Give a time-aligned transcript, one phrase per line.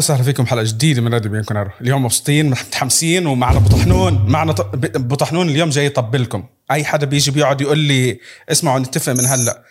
[0.00, 4.52] وسهلا فيكم حلقة جديدة من راديو بين كونارو اليوم مبسوطين متحمسين ومعنا ابو طحنون معنا
[4.52, 9.12] ط- ب- ابو طحنون اليوم جاي يطبلكم أي حدا بيجي بيقعد يقول لي اسمعوا نتفق
[9.12, 9.62] من هلأ.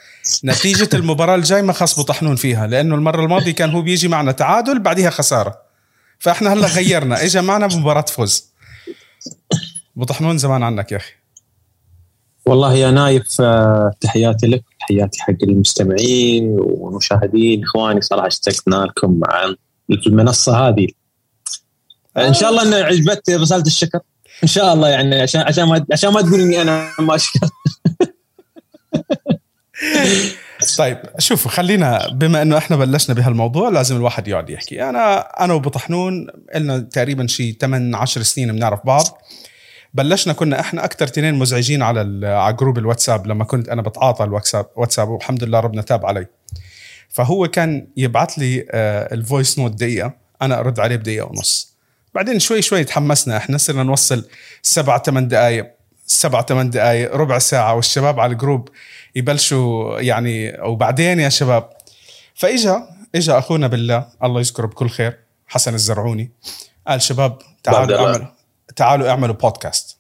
[0.46, 4.32] نتيجة المباراة الجاي ما خص ابو طحنون فيها لأنه المرة الماضية كان هو بيجي معنا
[4.32, 5.58] تعادل بعدها خسارة.
[6.20, 7.24] فإحنا هلأ غيرنا.
[7.24, 8.46] اجى معنا بمباراة فوز.
[9.96, 11.12] ابو طحنون زمان عنك يا أخي.
[12.46, 17.64] والله يا نايف آه، تحياتي لك تحياتي حق المستمعين والمشاهدين.
[17.64, 19.56] إخواني صراحة اشتقنا لكم عن
[20.08, 20.88] المنصة هذه.
[22.18, 24.00] إن شاء الله ان عجبت رسالة الشكر.
[24.44, 27.40] إن شاء الله يعني عشان عشان ما عشان ما تقول إني أنا ما أشكر.
[30.78, 34.90] طيب شوفوا خلينا بما إنه إحنا بلشنا بهالموضوع لازم الواحد يقعد يحكي.
[34.90, 39.04] أنا أنا وابو طحنون لنا تقريبا شي 8 10 سنين بنعرف بعض.
[39.94, 44.66] بلشنا كنا إحنا أكثر تنين مزعجين على على جروب الواتساب لما كنت أنا بتعاطى الواتساب
[44.76, 46.28] واتساب والحمد لله ربنا تاب علي.
[47.10, 50.14] فهو كان يبعث لي آه، ال voice note دقيقة.
[50.42, 51.74] أنا أرد عليه بدقيقة ونص.
[52.16, 53.38] بعدين شوي شوي تحمسنا.
[53.38, 54.28] إحنا صرنا نوصل
[54.62, 55.72] سبع ثمان دقائق
[56.06, 58.70] سبع ثمان دقائق ربع ساعة والشباب على ال group
[59.16, 61.70] يبلشوا يعني وبعدين يا شباب.
[62.36, 66.32] فإجا إجا أخونا بالله الله يذكره بكل خير حسن الزرعوني.
[66.88, 67.98] قال شباب تعالوا.
[67.98, 68.28] أعملوا
[68.76, 69.98] تعالوا أعملوا بودكاست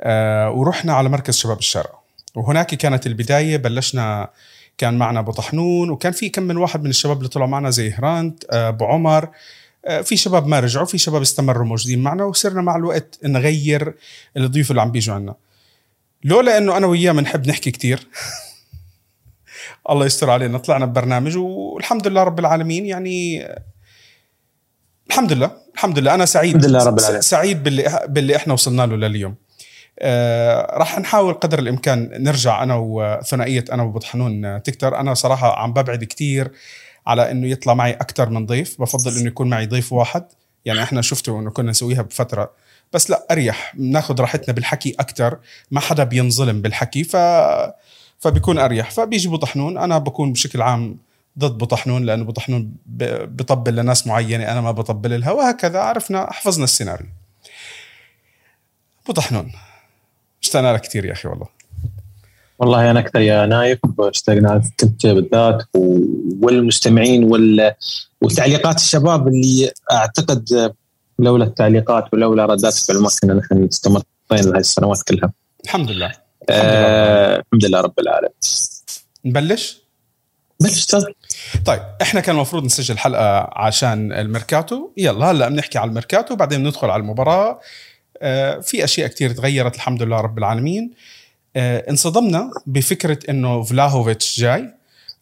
[0.00, 2.02] آه ورحنا على مركز شباب الشارقة
[2.34, 4.30] وهناك كانت البداية بلشنا
[4.78, 7.90] كان معنا أبو طحنون وكان في كم من واحد من الشباب اللي طلعوا معنا زي
[7.90, 9.28] هراند آه، أبو عمر
[9.84, 13.94] آه، في شباب ما رجعوا في شباب استمروا موجودين معنا وصرنا مع الوقت نغير
[14.36, 15.34] الضيوف اللي عم بيجوا عنا.
[16.24, 18.06] لولا إنه أنا وياه بنحب نحكي كتير.
[19.90, 23.46] الله يستر علينا طلعنا ببرنامج والحمد لله رب العالمين يعني
[25.08, 26.56] الحمد لله الحمد لله أنا سعيد.
[26.56, 27.20] الحمد لله رب العالمين.
[27.22, 29.34] سعيد باللي باللي إحنا وصلنا له لليوم.
[29.98, 34.96] آه راح نحاول قدر الإمكان نرجع أنا وثنائية أنا وأبو طحنون آه، تكتر.
[35.00, 36.52] أنا صراحة عم ببعد كتير
[37.06, 38.80] على إنه يطلع معي أكثر من ضيف.
[38.80, 40.24] بفضل إنه يكون معي ضيف واحد.
[40.64, 42.50] يعني إحنا شفتوا إنه كنا نسويها بفترة.
[42.92, 43.72] بس لا أريح.
[43.76, 45.38] بناخذ راحتنا بالحكي أكثر
[45.70, 47.16] ما حدا بينظلم بالحكي ف
[48.18, 48.90] فبيكون أريح.
[48.90, 49.78] فبيجي أبو طحنون.
[49.78, 50.96] أنا بكون بشكل عام
[51.38, 55.80] ضد أبو طحنون لأنه أبو طحنون ب- بطبل لناس معينة أنا ما بطبل لها وهكذا.
[55.80, 57.06] عرفنا حفظنا السيناريو.
[59.04, 59.52] أبو طحنون
[60.42, 61.46] اشتقنا لك كثير يا أخي والله.
[62.58, 65.62] والله أنا أكثر يا نايف اشتقنا لك انت بالذات
[66.42, 67.74] والمستمعين وال...
[68.20, 70.72] وتعليقات الشباب اللي أعتقد
[71.18, 75.32] لولا التعليقات ولولا رداتك ما كنا نحن استمرينا هذه السنوات كلها.
[75.64, 76.12] الحمد لله.
[76.50, 78.32] آه، الحمد لله رب العالمين.
[79.24, 79.82] نبلش؟
[80.60, 81.14] بس تفضل.
[81.64, 84.90] طيب إحنا كان المفروض نسجل حلقة عشان الميركاتو.
[84.96, 87.60] يلا هلا بنحكي على الميركاتو بعدين ندخل على المباراة.
[88.60, 90.90] في أشياء كتير تغيرت الحمد لله رب العالمين.
[91.56, 94.74] آه، انصدمنا بفكرة إنه فلاهوفيتش جاي.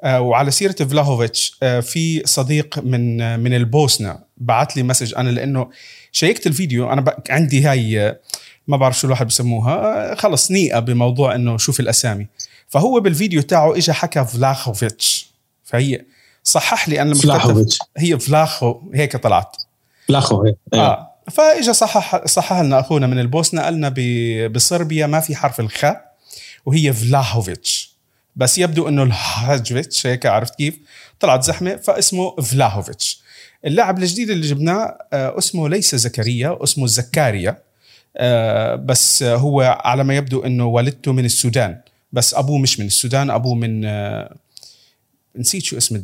[0.03, 5.15] آه، وعلى سيرة فلاهوفيتش آه، في صديق من آه، من البوسنة بعت لي message.
[5.17, 5.71] أنا لأنه
[6.13, 8.21] شيكت الفيديو أنا عندي هاي آه،
[8.69, 9.75] ما بعرف شو الواحد بسموها.
[9.75, 12.27] آه، خلص نيئة بموضوع إنه شوف الأسامي.
[12.69, 15.31] فهو بالفيديو تاعه اجى حكى فلاخوفيتش
[15.65, 16.05] فهو
[16.45, 19.57] صحح لي أنا لما فلاخوفيتش هي فلاخو هيك طلعت.
[20.09, 20.55] فلاخو هي.
[20.75, 21.10] إيه.
[21.31, 23.95] فاجى صحح صحح لنا أخونا من البوسنه قالنا
[24.49, 26.15] بصربيا ما في حرف الخاء
[26.67, 27.91] وهي فلاهوفيتش.
[28.37, 30.79] بس يبدو إنه الهاجفيتش هيك عرفت كيف؟
[31.21, 33.21] طلعت زحمة فاسمه فلاهوفيتش.
[33.65, 37.59] اللاعب الجديد اللي جبناه آه، اسمه ليس زكريا اسمه زكاريا.
[38.17, 41.81] آه، بس هو على ما يبدو إنه والدته من السودان.
[42.13, 44.37] بس أبوه مش من السودان أبوه من آه،
[45.37, 45.97] نسيت شو اسم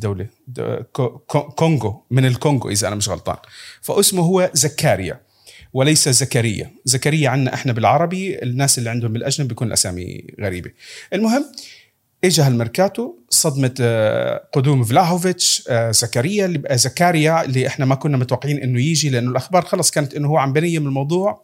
[1.27, 3.37] كو- كونغو من الكونغو إذا أنا مش غلطان.
[3.81, 5.21] فاسمه هو زكاريا
[5.73, 6.71] وليس زكريا.
[6.85, 10.71] زكريا عنا إحنا بالعربي الناس اللي عندهم بالأجنبي بيكون الأسامي غريبة.
[11.13, 11.45] المهم
[12.23, 18.17] اجى هالميركاتو صدمه آه، قدوم فلاهوفيتش آه، زكريا اللي آه، زكاريا اللي إحنا ما كنا
[18.17, 21.41] متوقعين إنه يجي لأنه الأخبار خلص كانت إنه هو عم بنيم الموضوع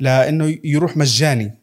[0.00, 1.54] لإنه يروح مجاني.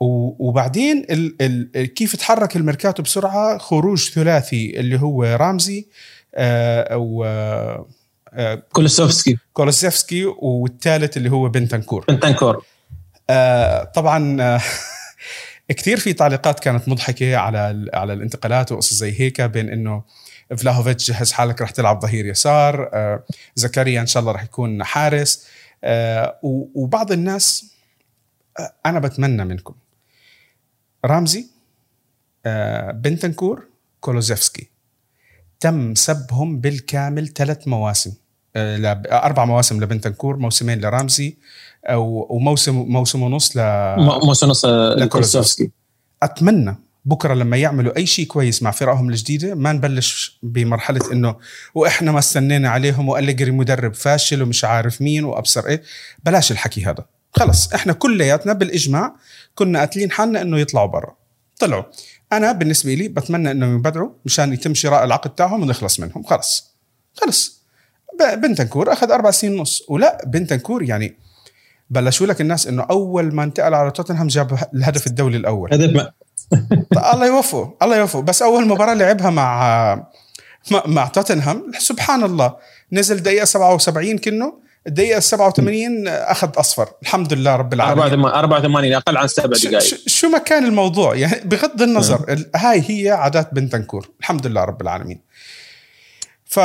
[0.00, 1.36] وبعدين ال
[1.76, 5.86] ال كيف تحرك الميركاتو بسرعة؟ خروج ثلاثي اللي هو رامزي
[6.34, 7.86] آه، و آه،
[8.32, 12.64] آه، كولوسوفسكي كولوسيفسكي والثالث اللي هو بنتنكور بنتنكور
[13.30, 14.60] آه طبعا آه
[15.68, 20.02] كثير في تعليقات كانت مضحكة على ال- على الانتقالات وقصص زي هيك بين إنه
[20.56, 25.46] فلاهوفيتش جهز حالك رح تلعب ظهير يسار آه زكريا إن شاء الله رح يكون حارس.
[25.84, 26.38] آه
[26.74, 27.72] وبعض الناس
[28.58, 29.74] آه أنا بتمنى منكم
[31.04, 31.46] رامزي
[32.46, 33.66] آه بنتنكور
[34.00, 34.70] كولوزيفسكي.
[35.60, 38.12] تم سبهم بالكامل ثلاث مواسم.
[38.56, 41.36] آه أربع مواسم لبنتنكور موسمين لرامزي
[41.86, 43.60] أو وموسم موسم ونص ل
[43.98, 44.66] موسم نص
[45.08, 45.70] كولوسوفسكي
[46.22, 51.36] أتمنى بكرة لما يعملوا أي شيء كويس مع فرقهم الجديدة ما نبلش بمرحلة إنه
[51.74, 55.82] وإحنا ما استنينا عليهم والجري مدرب فاشل ومش عارف مين وأبصر إيه.
[56.24, 57.04] بلاش الحكي هذا.
[57.32, 59.14] خلص إحنا كلياتنا بالإجماع
[59.54, 61.16] كنا قاتلين حالنا إنه يطلعوا برا.
[61.58, 61.82] طلعوا.
[62.32, 66.22] أنا بالنسبة لي بتمنى إنهم يبدعوا مشان يتم شراء العقد تاعهم ونخلص منهم.
[66.22, 66.74] خلص.
[67.14, 67.62] خلص.
[68.34, 69.82] بنتنكور أخذ أربع سنين ونص.
[69.88, 71.16] ولا بنتنكور يعني
[71.90, 75.74] بلشوا لك الناس إنه أول ما انتقل على توتنهام جاب الهدف الدولي الأول.
[75.74, 76.12] هدف ما.
[77.14, 78.22] الله يوفقه الله يوفقه.
[78.22, 80.06] بس أول مباراة لعبها مع
[80.86, 82.56] مع توتنهام سبحان الله
[82.92, 86.88] نزل دقيقة 77 كنه الدقيقة 87 أخذ أصفر.
[87.02, 88.24] الحمد لله رب العالمين.
[88.24, 89.98] 84 أقل عن سبع دقائق.
[90.06, 92.44] شو ما كان الموضوع يعني بغض النظر م.
[92.56, 95.20] هاي هي عادات بنتنكور الحمد لله رب العالمين.
[96.44, 96.60] ف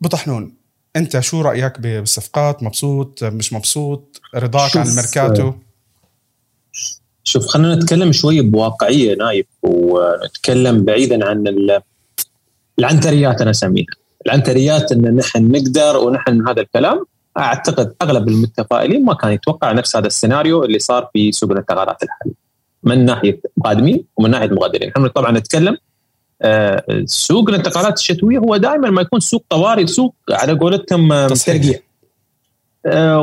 [0.00, 0.54] بطحنون
[0.96, 5.52] أنت شو رأيك بالصفقات مبسوط؟ مش مبسوط؟ رضاك عن الميركاتو
[7.24, 11.44] شوف خلينا نتكلم شوي بواقعية نايف ونتكلم بعيدا عن
[12.78, 13.99] العنتريات أنا أسميها.
[14.26, 17.04] العنتريات إن نحن نقدر ونحن من هذا الكلام
[17.38, 22.34] أعتقد أغلب المتفائلين ما كان يتوقع نفس هذا السيناريو اللي صار في سوق الانتقالات الحالي
[22.84, 25.76] من ناحية قادمين ومن ناحية مغادرين، إحنا طبعا نتكلم
[26.42, 31.78] آه، سوق الانتقالات الشتوية هو دائما ما يكون سوق طوارئ سوق على قولتهم ترقيع
[32.86, 33.20] آه،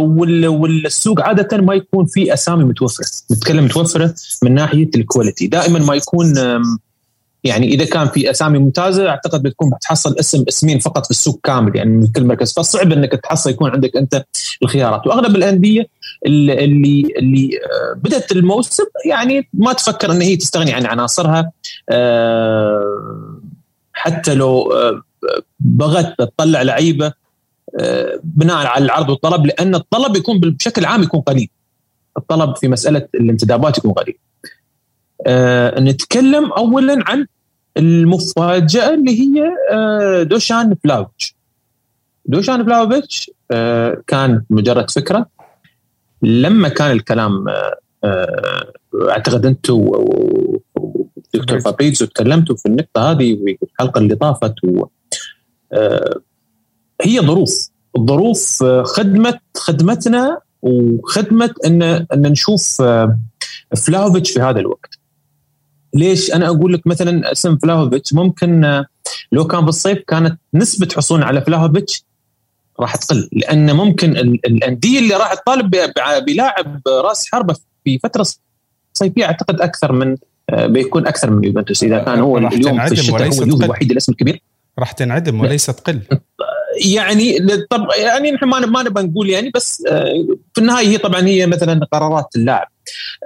[0.47, 3.05] والسوق عادة ما يكون في أسامي متوفرة.
[3.31, 5.47] نتكلم متوفرة من ناحية الكواليتي.
[5.47, 6.33] دائما ما يكون
[7.43, 11.75] يعني إذا كان في أسامي ممتازة أعتقد بتكون بتحصل اسم اسمين فقط في السوق كامل
[11.75, 12.53] يعني من كل مركز.
[12.53, 14.25] فصعب إنك تحصل يكون عندك أنت
[14.63, 15.07] الخيارات.
[15.07, 15.87] وأغلب الأندية
[16.25, 21.51] اللي اللي آه، بدأت الموسم يعني ما تفكر إن هي تستغني عن عناصرها.
[21.89, 23.41] آه،
[23.93, 25.01] حتى لو آه،
[25.59, 27.13] بغت تطلع لعيبة
[28.23, 31.49] بناء على العرض والطلب لأن الطلب يكون بشكل عام يكون قليل.
[32.17, 34.17] الطلب في مسألة الانتدابات يكون قليل.
[35.79, 37.27] نتكلم اولا عن
[37.77, 41.35] المفاجأة اللي هي آه دوشان فلاهوفيتش
[42.25, 45.25] دوشان فلاهوفيتش آه كان مجرد فكرة.
[46.21, 48.73] لما كان الكلام آه, آه،
[49.09, 54.85] أعتقد انت ودكتور فابريزو تكلمتوا في النقطة هذه في الحلقة اللي طافت و
[55.73, 56.19] آه،
[57.01, 57.69] هي ظروف.
[57.97, 62.81] الظروف آه، خدمت خدمتنا وخدمت ان إن نشوف
[63.85, 64.96] فلاوفيتش في هذا الوقت.
[65.93, 68.85] ليش أنا أقول لك مثلا اسم فلاهوفيتش؟ ممكن آه،
[69.31, 72.05] لو كان بالصيف كانت نسبة حصولنا على فلاهوفيتش
[72.79, 75.75] راح تقل لأن ممكن الأندية اللي راح تطالب
[76.27, 78.25] بلاعب راس حربة في فترة
[78.93, 80.17] صيفيه أعتقد أكثر من
[80.49, 84.41] آه، بيكون أكثر من يوفنتوس إذا كان هو اليوم في الشتاء هو الوحيد الاسم الكبير.
[84.79, 86.01] راح تنعدم وليس تقل.
[86.85, 87.39] يعني
[87.69, 91.47] طب يعني نحن ما ما نبغى نقول يعني بس آه، في النهاية هي طبعا هي
[91.47, 92.67] مثلا قرارات اللاعب.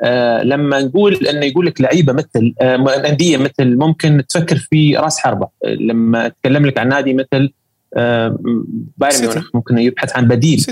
[0.03, 5.19] آه، لما نقول إنه يقول لك لعيبة مثل آه، أندية مثل ممكن تفكر في راس
[5.19, 5.47] حربة.
[5.65, 7.53] لما اتكلم لك عن نادي مثل
[8.97, 10.65] بايرن ميونخ ممكن يبحث عن بديل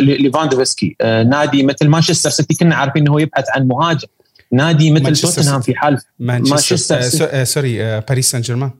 [0.00, 0.96] ليفاندوفسكي.
[1.02, 4.08] نادي مثل مانشستر سيتي كنا عارفين إنه هو يبحث عن مهاجم.
[4.52, 7.00] نادي مثل توتنهام في حال مانشستر
[7.44, 8.70] sorry باريس سان جيرمان.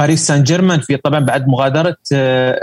[0.00, 2.60] باريس سان جيرمان في طبعا بعد مغادرة آه،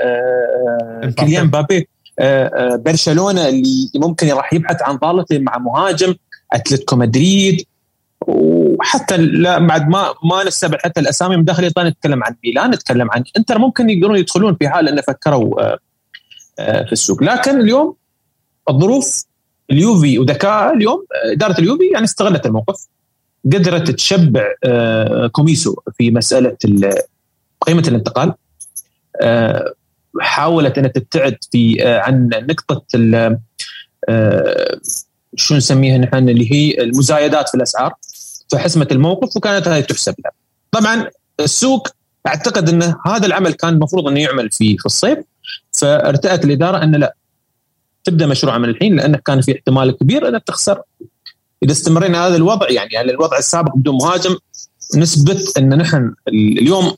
[1.03, 1.88] آه، كيليان مبابي
[2.20, 6.15] آه، برشلونة اللي ممكن راح يبحث عن ضالته مع مهاجم
[6.53, 7.65] أتلتيكو مدريد.
[8.27, 13.12] وحتى لا بعد ما ما نستبعد حتى الأسامي من داخل إيطاليا نتكلم عن ميلان نتكلم
[13.12, 13.58] عن إنتر.
[13.58, 15.75] ممكن يقدرون يدخلون في حال إنه فكروا
[16.58, 17.24] في السوق.
[17.24, 17.96] لكن اليوم
[18.70, 19.25] الظروف
[19.72, 22.88] اليوفي وذكاء اليوم إدارة اليوفي يعني استغلت الموقف.
[23.46, 24.44] قدرت تشبع
[25.32, 26.58] كوميسو في مسألة
[27.68, 28.34] قيمة الانتقال.
[29.22, 29.74] آه،
[30.20, 32.84] حاولت انها تبتعد في آه، عن نقطة
[34.10, 34.80] آه،
[35.36, 37.94] شو نسميها نحن اللي هي المزايدات في الأسعار
[38.52, 40.32] فحسمت الموقف وكانت هذه تحسب لها.
[40.72, 41.10] طبعا
[41.40, 41.88] السوق
[42.28, 45.20] أعتقد أن هذا العمل كان المفروض انه يعمل في في الصيف
[45.72, 47.16] فارتأت الإدارة أن لا.
[48.04, 50.82] تبدأ مشروع من الحين لأنه كان في احتمال كبير انك تخسر.
[51.64, 54.38] إذا استمرينا هذا الوضع يعني, الوضع السابق بدون مهاجم
[54.96, 56.96] نسبه أن نحن اليوم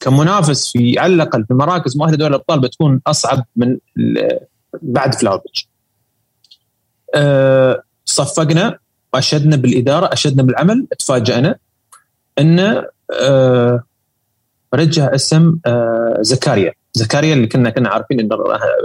[0.00, 3.78] كمنافس في على الأقل في مراكز مؤهلة دوري الأبطال بتكون أصعب من
[4.82, 5.68] بعد فلاوفيتش.
[7.14, 8.78] آه، صفقنا
[9.14, 11.56] وأشدنا بالإدارة أشدنا بالعمل تفاجئنا
[12.38, 12.84] أن
[13.20, 13.82] آه،
[14.74, 15.58] رجع اسم
[16.20, 16.72] زكاريا.
[16.92, 18.36] زكاريا اللي كنا كنا عارفين انه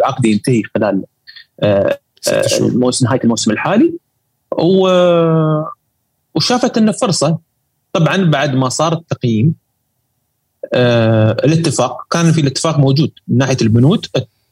[0.03, 1.03] عقده ينتهي خلال
[2.61, 3.93] الموسم نهاية الموسم الحالي.
[4.51, 4.87] و
[6.35, 7.37] وشافت انه فرصة.
[7.93, 9.64] طبعا بعد ما صار التقييم آه
[10.75, 12.07] الاتفاق.
[12.11, 14.05] كان في الاتفاق موجود من ناحية البنود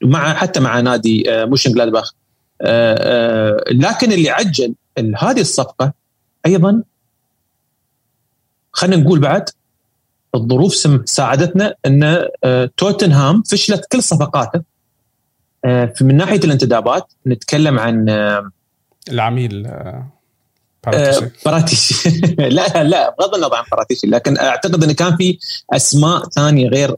[0.03, 2.13] مع حتى مع نادي آه موشن جلادباخ.
[2.61, 5.93] آه آه لكن اللي عجل هذه الصفقة
[6.45, 6.83] أيضا
[8.71, 9.49] خلينا نقول بعد
[10.35, 10.73] الظروف
[11.05, 14.61] ساعدتنا إن آه، توتنهام فشلت كل صفقاته.
[15.65, 18.51] آه، من ناحية الانتدابات نتكلم عن آه،
[19.11, 19.67] العميل
[21.45, 22.09] باراتيشي
[22.57, 25.37] لا لا بغض النظر عن باراتيشي لكن أعتقد انه كان في
[25.73, 26.95] أسماء ثانية غير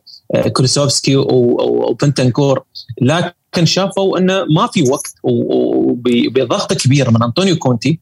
[0.53, 2.63] كولوسوفسكي وبنتنكور.
[3.01, 7.99] لكن شافوا إنه ما في وقت وبضغط كبير من أنطونيو كونتي.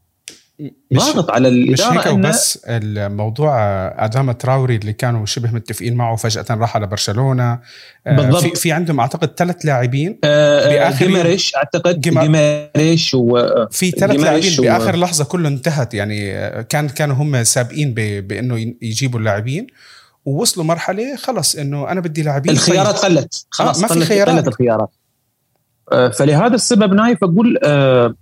[0.94, 3.58] ضاغط على الإدارة مش هيك وبس الموضوع
[4.06, 7.60] ادام تراوري اللي كانوا شبه متفقين معه فجأة راح على برشلونة
[8.08, 13.92] آه، بالضبط في, في عندهم أعتقد ثلاث لاعبين آه باخر جيماريش أعتقد جيماريش و في
[13.92, 14.56] ثلاث لاعبين.
[14.58, 17.94] بآخر لحظة كله انتهت يعني آه، كان كانوا هم سابقين.
[17.94, 19.68] بإنه يجيبوا اللاعبين
[20.26, 23.18] ووصلوا مرحلة خلص إنه أنا بدي لاعبين الخيارات طيب.
[23.18, 24.90] قلت خلاص آه ما في خيارات قلت الخيارات
[25.92, 28.16] آه فلهذا السبب نايف أقول آه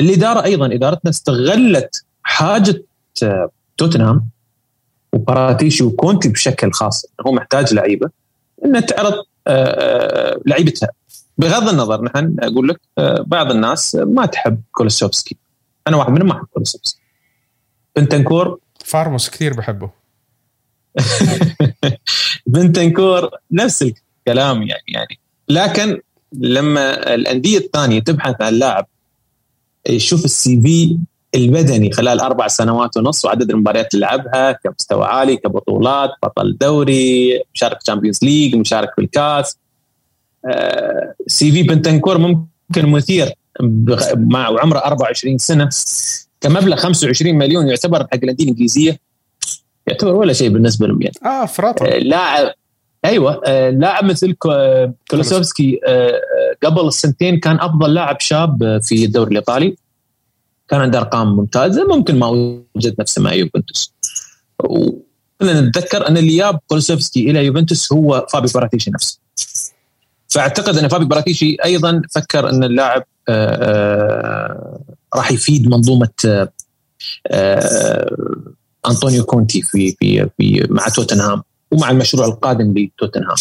[0.00, 2.84] الإدارة أيضا إدارتنا استغلت حاجة
[3.22, 4.28] آه، توتنهام
[5.12, 8.10] وباراتيشي وكونتي بشكل خاص هو محتاج لعيبة
[8.64, 10.88] انها تعرض آه، آه، لعيبتها.
[11.38, 12.80] بغض النظر نحن أقول لك
[13.26, 15.36] بعض الناس ما تحب كولوسوفسكي.
[15.86, 17.00] أنا واحد منهم ما أحب كولوسوفسكي.
[17.96, 19.90] بنتنكور فارموس كثير بحبه.
[22.46, 25.18] بنتنكور نفس الكلام يعني يعني.
[25.48, 26.00] لكن
[26.32, 28.86] لما الأندية الثانية تبحث عن لاعب
[29.88, 30.98] يشوف ال CV
[31.34, 37.82] البدني خلال أربع سنوات ونص وعدد المباريات اللي لعبها كمستوى عالي كبطولات بطل دوري مشارك
[37.82, 39.58] Champions League مشارك في الكاس.
[40.46, 43.32] آه، CV بنتنكور ممكن مثير
[44.14, 45.68] مع عمره 24 سنة.
[46.40, 49.00] كمبلغ 25 مليون يعتبر حق الأندية الإنجليزية.
[49.86, 51.14] يعتبر ولا شيء بالنسبة لهم يعني.
[51.24, 52.54] آه فراتر آه لاعب
[53.06, 54.36] أيوه آه لاعب مثل
[55.10, 56.20] كولوسوفسكي آه
[56.64, 59.76] قبل السنتين كان أفضل لاعب شاب في الدوري الإيطالي.
[60.68, 62.26] كان عنده أرقام ممتازة ممكن ما
[62.74, 63.94] وجد نفسه مع يوفنتوس.
[64.64, 69.18] وكلنا نتذكر أن اللي جاب كولوسوفسكي إلى يوفنتوس هو فابي باراتيشي نفسه.
[70.28, 74.80] فأعتقد أن فابي باراتيشي أيضا فكر أن اللاعب آه، آه،
[75.14, 76.08] راح يفيد منظومة
[77.26, 78.16] آه،
[78.86, 81.42] أنطونيو كونتي في في في مع توتنهام.
[81.70, 83.36] ومع المشروع القادم لتوتنهام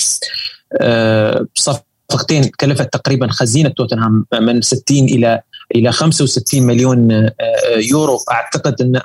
[1.56, 5.42] صفقتين كلفت تقريبا خزينة توتنهام من 60 إلى
[5.76, 7.34] إلى 65 مليون آه،
[7.78, 8.20] يورو.
[8.32, 9.02] أعتقد إن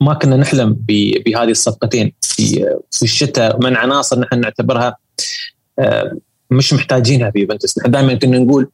[0.00, 0.76] ما كنا نحلم
[1.26, 3.62] بهذه الصفقتين في في الشتاء.
[3.62, 4.96] من عناصر نحن نعتبرها
[5.78, 6.18] آه،
[6.50, 7.78] مش محتاجينها في يوفنتوس.
[7.78, 8.70] نحن دائما كنا نقول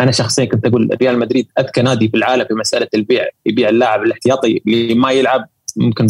[0.00, 4.02] أنا شخصيا كنت أقول ريال مدريد أذكى نادي في العالم في مسألة البيع يبيع اللاعب
[4.02, 6.06] الاحتياطي اللي ما يلعب ممكن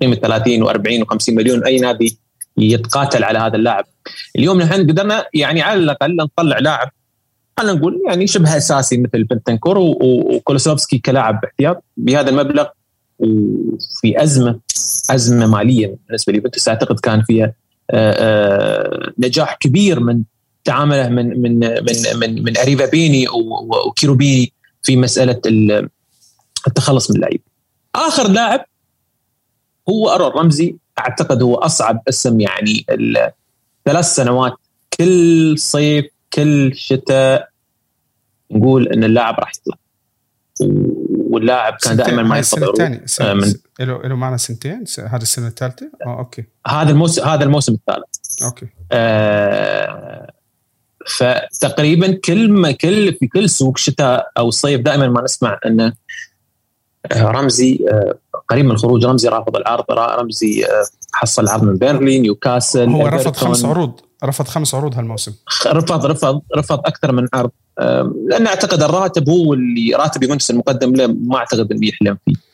[0.00, 1.64] بقيمه 30 و40 و50 مليون.
[1.64, 2.18] أي نادي
[2.56, 3.84] يتقاتل على هذا اللاعب.
[4.36, 6.90] اليوم نحن قدرنا يعني على الأقل نطلع لاعب
[7.60, 12.66] خلينا نقول يعني شبه أساسي مثل بنتنكور وكولوسوفسكي كلاعب احتياط بهذا المبلغ
[13.18, 14.60] وفي أزمة
[15.10, 16.68] أزمة مالية بالنسبة ليوفنتوس.
[16.68, 17.52] أعتقد كان فيها
[17.90, 20.22] آه، آه، نجاح كبير من
[20.64, 23.26] تعامله من من من من, من أريفا بيني
[23.86, 24.52] وكيروبيني
[24.82, 25.40] في مسألة
[26.66, 27.40] التخلص من اللعيب.
[27.94, 28.64] آخر لاعب
[29.90, 32.86] هو أرون رمزي أعتقد هو أصعب اسم يعني
[33.84, 34.52] ثلاث سنوات
[34.98, 37.48] كل صيف كل شتاء
[38.50, 39.76] نقول إن اللاعب راح يطلع.
[41.30, 46.18] واللاعب كان دائما ما الثاني آه، من له له معنا سنتين؟ هذا السنة الثالثة؟ آه
[46.18, 46.44] أوكي.
[46.66, 48.44] هذا الموسم هذا الموسم الثالث.
[48.44, 48.66] أوكي.
[48.92, 50.32] آه
[51.06, 55.92] فتقريبا كل ما كل في كل سوق شتاء أو صيف دائما ما نسمع انه
[57.12, 58.18] آه، رمزي آه،
[58.50, 60.66] قريب من خروج رمزي رافض العرض رمزي
[61.12, 65.32] حصل عرض من بيرنلي نيوكاسل هو رفض خمس عروض رفض خمس عروض هالموسم.
[65.66, 67.50] رفض رفض رفض أكثر من عرض.
[68.28, 72.50] لأن أعتقد الراتب هو اللي راتب يوفنتوس المقدم له ما أعتقد إنه يحلم فيه.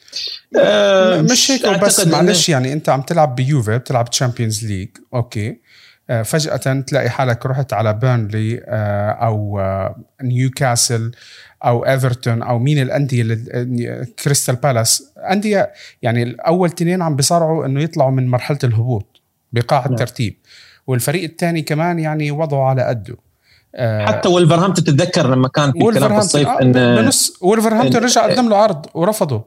[1.33, 5.57] مش هيك بس معلش يعني أنت عم تلعب بيوفي بتلعب Champions League أوكي.
[6.11, 11.13] آه، فجأة تلاقي حالك رحت على بيرنلي آه، أو آه، نيوكاسل
[11.65, 15.73] أو إيفرتون أو مين الأندية اللي كريستال بالاس أندية
[16.03, 19.21] يعني الأول تنين عم بيصارعوا إنه يطلعوا من مرحلة الهبوط
[19.53, 19.93] بقاع نعم.
[19.93, 20.37] الترتيب
[20.87, 23.17] والفريق الثاني كمان يعني وضعه على قده
[23.75, 28.27] آه، حتى ولفرهامبتون تتذكر لما كان في كلام في الصيف آه ان بنص ولفرهامبتون رجع
[28.27, 29.45] قدم له عرض ورفضه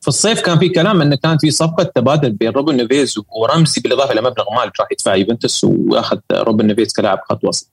[0.00, 4.12] في الصيف كان في كلام انه كان في صفقة تبادل بين روبن نيفيز ورمزي بالإضافة
[4.12, 7.70] إلى مبلغ مالي راح يدفع يوفنتوس وأخذ روبن نيفيز كلاعب خط وسط.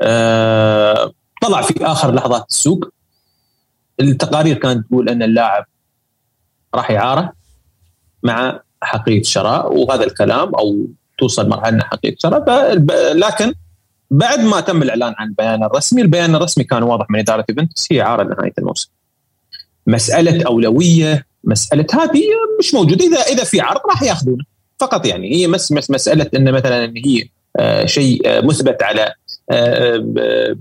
[0.00, 2.88] آه طلع في آخر لحظات السوق.
[4.00, 5.64] التقارير كانت تقول أن اللاعب
[6.74, 7.32] راح يعاره
[8.22, 10.86] مع أحقية شراء وهذا الكلام أو
[11.18, 12.74] توصل مرحلة أحقية شراء.
[13.14, 13.54] لكن
[14.10, 18.02] بعد ما تم الإعلان عن البيان الرسمي، البيان الرسمي كان واضح من إدارة يوفنتوس هي
[18.02, 18.90] اعاره لنهاية الموسم.
[19.86, 22.22] مسألة أولوية مسألة هذه
[22.58, 23.04] مش موجودة.
[23.04, 24.44] اذا إذا في عرض راح ياخذونه.
[24.78, 29.14] فقط يعني هي مس مس مسألة أن مثلا هي آه شيء آه مثبت على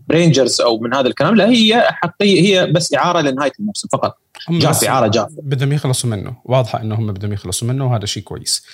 [0.07, 4.17] برينجرز أو من هذا الكلام لا هي حقيقية هي بس إعارة لنهاية الموسم فقط.
[4.49, 6.35] جاف إعارة جاف بدهم يخلصوا منه.
[6.45, 8.65] واضحة إنه هم بدهم يخلصوا منه وهذا شيء كويس.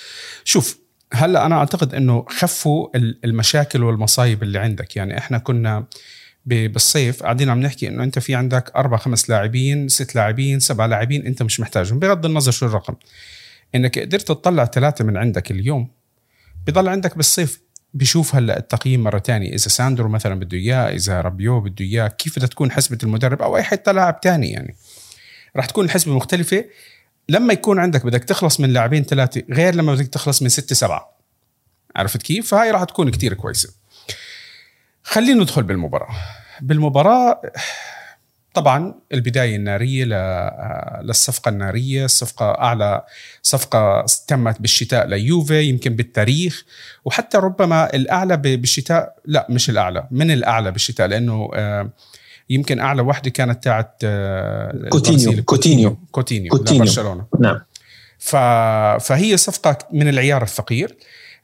[0.43, 0.79] شوف
[1.13, 4.95] هلا أنا أعتقد إنه خفوا المشاكل والمصايب اللي عندك.
[4.95, 5.85] يعني إحنا كنا
[6.45, 11.25] بالصيف قاعدين عم نحكي إنه أنت في عندك أربع خمس لاعبين ست لاعبين سبع لاعبين
[11.25, 11.99] أنت مش محتاجهم.
[11.99, 12.95] بغض النظر شو الرقم.
[13.75, 15.91] إنك قدرت تطلع ثلاثة من عندك اليوم
[16.67, 17.62] بضل عندك بالصيف
[17.93, 22.35] بشوف هلا التقييم مرة ثانية إذا ساندرو مثلا بده إياه إذا رابيو بده إياه كيف
[22.35, 24.75] بدها تكون حسبة المدرب أو أي حتى لاعب ثاني يعني؟
[25.55, 26.65] راح تكون الحسبة مختلفة.
[27.29, 31.17] لما يكون عندك بدك تخلص من لاعبين ثلاثة غير لما بدك تخلص من ستة سبعة.
[31.95, 33.69] عرفت كيف؟ فهاي راح تكون كتير كويسة.
[35.03, 36.15] خلينا ندخل بالمباراة.
[36.61, 37.41] بالمباراة
[38.53, 40.05] طبعا البداية النارية
[41.01, 43.03] للصفقة النارية الصفقه أعلى
[43.41, 46.65] صفقة تمت بالشتاء ليوفي يمكن بالتاريخ.
[47.05, 51.89] وحتى ربما الأعلى بالشتاء لا مش الأعلى من الأعلى بالشتاء لأنه آه،
[52.49, 55.97] يمكن أعلى واحدة كانت تاعت آه، كوتينيو كوتينيو.
[56.11, 56.79] كوتينيو كوتينيو.
[56.83, 57.25] برشلونة.
[57.39, 57.59] نعم.
[58.99, 60.95] فهي صفقة من العيار الثقيل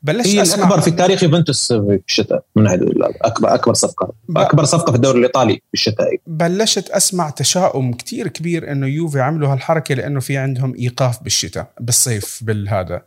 [0.03, 0.56] بلشت هي أسمع.
[0.56, 2.68] الاكبر في تاريخ يوفنتوس في الشتاء من
[3.22, 4.13] اكبر أكبر صفقة.
[4.29, 4.38] ب...
[4.38, 6.08] أكبر صفقة في الدوري الإيطالي في الشتاء.
[6.27, 12.39] بلشت أسمع تشاؤم كتير كبير إنه يوفي عملوا هالحركة لأنه في عندهم إيقاف بالشتاء بالصيف
[12.41, 13.01] بالهذا.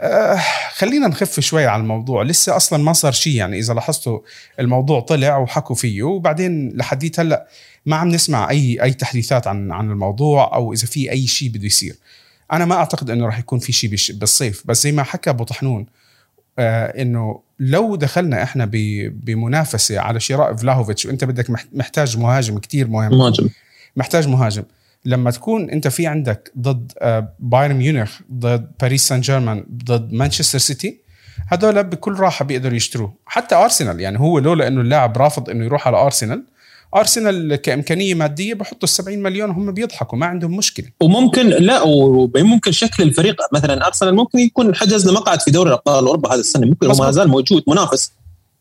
[0.00, 0.40] آه
[0.74, 2.22] خلينا نخف شوي على الموضوع.
[2.22, 4.18] لسه أصلا ما صار شيء يعني إذا لاحظتوا
[4.60, 6.02] الموضوع طلع وحكوا فيه.
[6.02, 7.46] وبعدين لحديت هلأ
[7.86, 11.66] ما عم نسمع اي أي تحديثات عن عن الموضوع أو إذا في أي شيء بده
[11.66, 11.94] يصير.
[12.52, 15.86] أنا ما أعتقد إنه راح يكون في شيء بالصيف بس زي ما حكى أبو طحنون
[16.58, 18.68] آه إنه لو دخلنا إحنا
[19.10, 23.18] بمنافسة على شراء فلاهوفيتش وأنت بدك محتاج مهاجم كتير مهم.
[23.18, 23.48] مهاجم.
[23.96, 24.62] محتاج مهاجم.
[25.04, 30.58] لما تكون أنت في عندك ضد آه بايرن ميونخ ضد باريس سان جيرمان ضد مانشستر
[30.58, 30.98] سيتي
[31.48, 33.14] هدول بكل راحة بيقدروا يشتروه.
[33.26, 36.44] حتى أرسنال يعني هو لولا إنه اللاعب رافض إنه يروح على أرسنال
[36.94, 40.86] أرسنال كإمكانية مادية بحطوا ال 70 مليون وهم بيضحكوا ما عندهم مشكلة.
[41.00, 46.32] وممكن لا وممكن شكل الفريق مثلا أرسنال ممكن يكون حجز مقعد في دوري ابطال أوروبا
[46.34, 48.12] هذا السنة ممكن ما زال موجود منافس.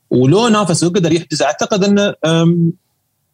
[0.09, 2.13] ولو نافس وقدر يحجز أعتقد إنه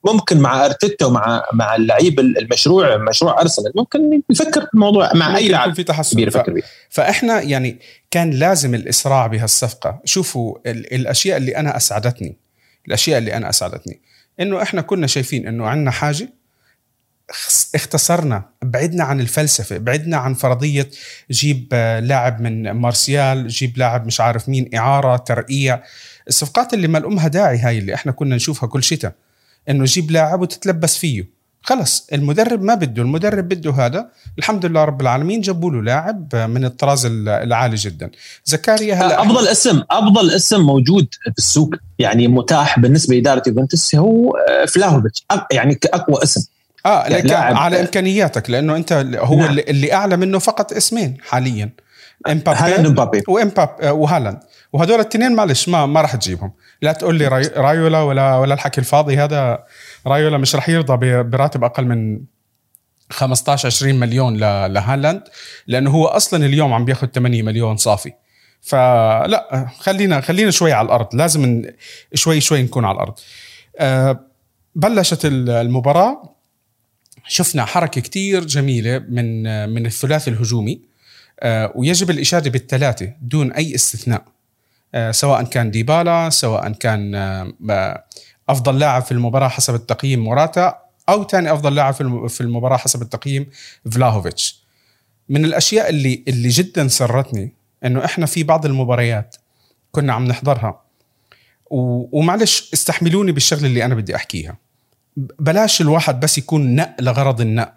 [0.06, 5.48] ممكن مع أرتيتا ومع مع اللعيب المشروع مشروع أرسنال ممكن يفكر في الموضوع مع أي
[5.48, 6.14] لاعب في تحسن.
[6.14, 6.62] كبير يفكر فيه.
[6.90, 7.80] فإحنا يعني
[8.12, 10.00] كان لازم الإسراع بهالصفقة.
[10.06, 12.38] شوفوا الأشياء اللي أنا أسعدتني
[12.88, 14.02] الأشياء اللي أنا أسعدتني.
[14.40, 16.30] إنه إحنا كنا شايفين إنه عندنا حاجة
[17.76, 20.90] اختصرنا بعدنا عن الفلسفة بعدنا عن فرضية
[21.32, 21.74] جيب
[22.04, 25.84] لاعب من مارسيال جيب لاعب مش عارف مين إعارة ترقيع.
[26.28, 29.14] الصفقات اللي ما داعي هاي اللي إحنا كنا نشوفها كل شتاء
[29.70, 31.37] إنه جيب لاعب وتتلبس فيه.
[31.68, 34.10] خلص المدرب ما بده المدرب بده هذا.
[34.38, 38.10] الحمد لله رب العالمين جابوا له لاعب من الطراز العالي جدا.
[38.46, 44.36] زكاريا هلا أفضل اسم أفضل اسم موجود في السوق يعني متاح بالنسبة لإدارة يوفنتوس هو
[44.36, 45.26] آه، فلاهوفيتش.
[45.52, 46.48] يعني كأقوى اسم.
[46.86, 49.60] آه يعني على إمكانياتك لأنه أنت هو نعم.
[49.60, 51.70] اللي أعلى منه فقط اسمين حاليا.
[52.28, 52.88] امبابي.
[52.88, 54.40] ومبابي وامباب آه، وهالاند.
[54.74, 56.52] وهدول الاثنين معلش ما ما راح تجيبهم.
[56.82, 57.28] لا تقول لي
[57.58, 59.64] رايولا ولا ولا الحكي الفاضي هذا.
[60.08, 62.20] رايولا مش راح يرضى براتب أقل من
[63.10, 65.24] 15 20 مليون لهالاند
[65.68, 68.14] لأنه هو أصلا اليوم عم بياخذ 8 مليون صافي.
[68.62, 71.16] فلا خلينا خلينا شوي على الأرض.
[71.16, 71.66] لازم
[72.14, 73.20] شوي شوي نكون على الأرض.
[73.80, 74.20] أه
[74.76, 76.34] بلشت المباراة.
[77.28, 80.82] شفنا حركة كتير جميلة من من الثلاثي الهجومي.
[81.76, 84.24] ويجب الإشادة بالثلاثة دون أي استثناء.
[84.96, 88.04] أه سواء كان ديبالا سواء كان أه
[88.50, 91.94] أفضل لاعب في المباراة حسب التقييم موراتا أو ثاني أفضل لاعب
[92.30, 93.50] في المباراة حسب التقييم
[93.92, 94.64] فلاهوفيتش.
[95.30, 97.54] من الأشياء اللي اللي جدا سرتني
[97.86, 99.36] إنه إحنا في بعض المباريات
[99.92, 100.82] كنا عم نحضرها.
[101.70, 104.58] ومعلش استحملوني بالشغلة اللي أنا بدي أحكيها.
[105.18, 107.74] بلاش الواحد بس يكون نق لغرض النق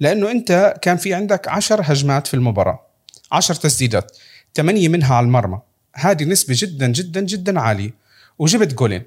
[0.00, 2.87] لأنه أنت كان في عندك عشر هجمات في المباراة.
[3.32, 4.16] عشر تسديدات
[4.54, 5.60] ثمانية منها على المرمى.
[5.94, 7.94] هذه نسبة جدا جدا جدا عالية.
[8.38, 9.02] وجبت جولين.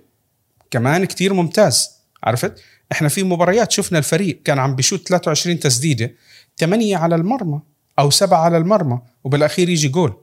[0.72, 1.90] كمان كتير ممتاز.
[2.24, 6.12] عرفت؟ إحنا في مباريات شفنا الفريق كان عم بيشوت 23 تسديدة
[6.60, 7.62] 8 على المرمى
[8.00, 10.18] أو 7 على المرمى وبالأخير يجي جول.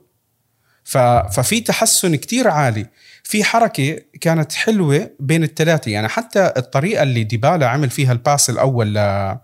[0.83, 0.97] ف...
[0.97, 2.85] ففي تحسن كتير عالي.
[3.23, 5.91] في حركة كانت حلوة بين الثلاثة.
[5.91, 9.37] يعني حتى الطريقة اللي ديبالا عمل فيها ال pass الأول ل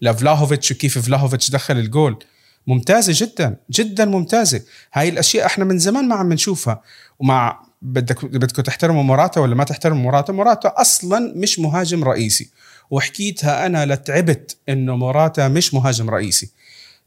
[0.00, 2.18] لفلاهوفيتش وكيف فلاهوفيتش دخل الجول.
[2.66, 4.62] ممتازة جدا جدا ممتازة.
[4.92, 6.82] هاي الأشياء إحنا من زمان ما عم نشوفها.
[7.18, 12.50] ومع بدك بدكم تحترموا موراتا ولا ما تحترموا موراتا؟ موراتا أصلا مش مهاجم رئيسي.
[12.90, 16.50] وحكيتها أنا لتعبت إنه موراتا مش مهاجم رئيسي.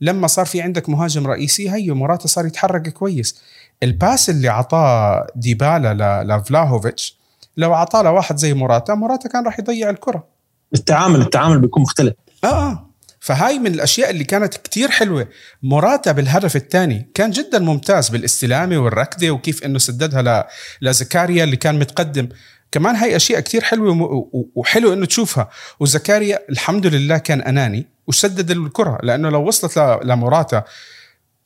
[0.02, 3.42] لما صار في عندك مهاجم رئيسي هي موراتا صار يتحرك كويس.
[3.84, 7.20] ال pass اللي عطاه ديبالا لفلاهوفيتش
[7.58, 10.28] لو عطاه لواحد زي موراتا موراتا كان راح يضيع الكرة.
[10.74, 12.14] التعامل التعامل بيكون مختلف.
[12.44, 12.89] آه آه.
[13.20, 15.28] فهاي من الأشياء اللي كانت كتير حلوة.
[15.64, 20.48] موراتا بالهدف الثاني كان جدا ممتاز بالاستلامة والركضة وكيف إنه سددها.
[20.82, 22.30] لزكاريا اللي كان متقدم.
[22.72, 25.50] كمان هاي أشياء كتير حلوة وحلو إنه تشوفها.
[25.80, 30.64] وزكاريا الحمد لله كان أناني وسدد الكرة لأنه لو وصلت لموراتا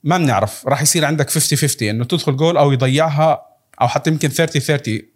[0.04, 0.68] ما بنعرف.
[0.68, 3.42] راح يصير عندك 50 50 إنه تدخل جول أو يضيعها
[3.80, 5.13] أو حتى يمكن 30 30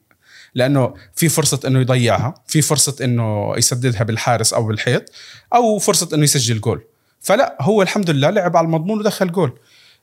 [0.55, 5.13] لأنه في فرصة إنه يضيعها في فرصة إنه يسددها بالحارس أو بالحيط
[5.55, 6.83] أو فرصة إنه يسجل جول.
[7.21, 9.59] فلا هو الحمد لله لعب على المضمون ودخل جول.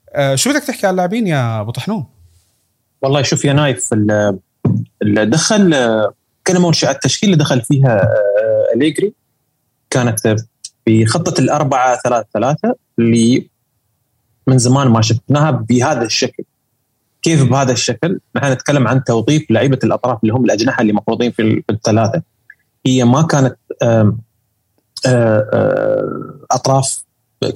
[0.09, 2.05] آه شو بدك تحكي عن اللاعبين يا أبو طحنون؟
[3.01, 3.93] والله شوف يا نايف
[5.01, 5.75] اللي دخل
[6.47, 9.13] كلمة منشأة التشكيل اللي دخل فيها آه، أليجري.
[9.89, 10.35] كانت
[10.85, 13.49] في خطة الأربعة ثلاثة ثلاثة اللي
[14.47, 16.43] من زمان ما شفناها بهذا الشكل.
[17.25, 21.63] كيف بهذا الشكل؟ نحن نتكلم عن توظيف لعيبة الأطراف اللي هم الأجنحة اللي مفروضين في
[21.69, 22.21] الثلاثة.
[22.85, 23.55] هي ما كانت
[26.51, 27.03] أطراف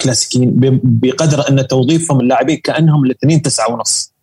[0.02, 4.14] كلاسيكيين بقدر أن توظيفهم اللاعبين كأنهم الاثنين تسعة ونص.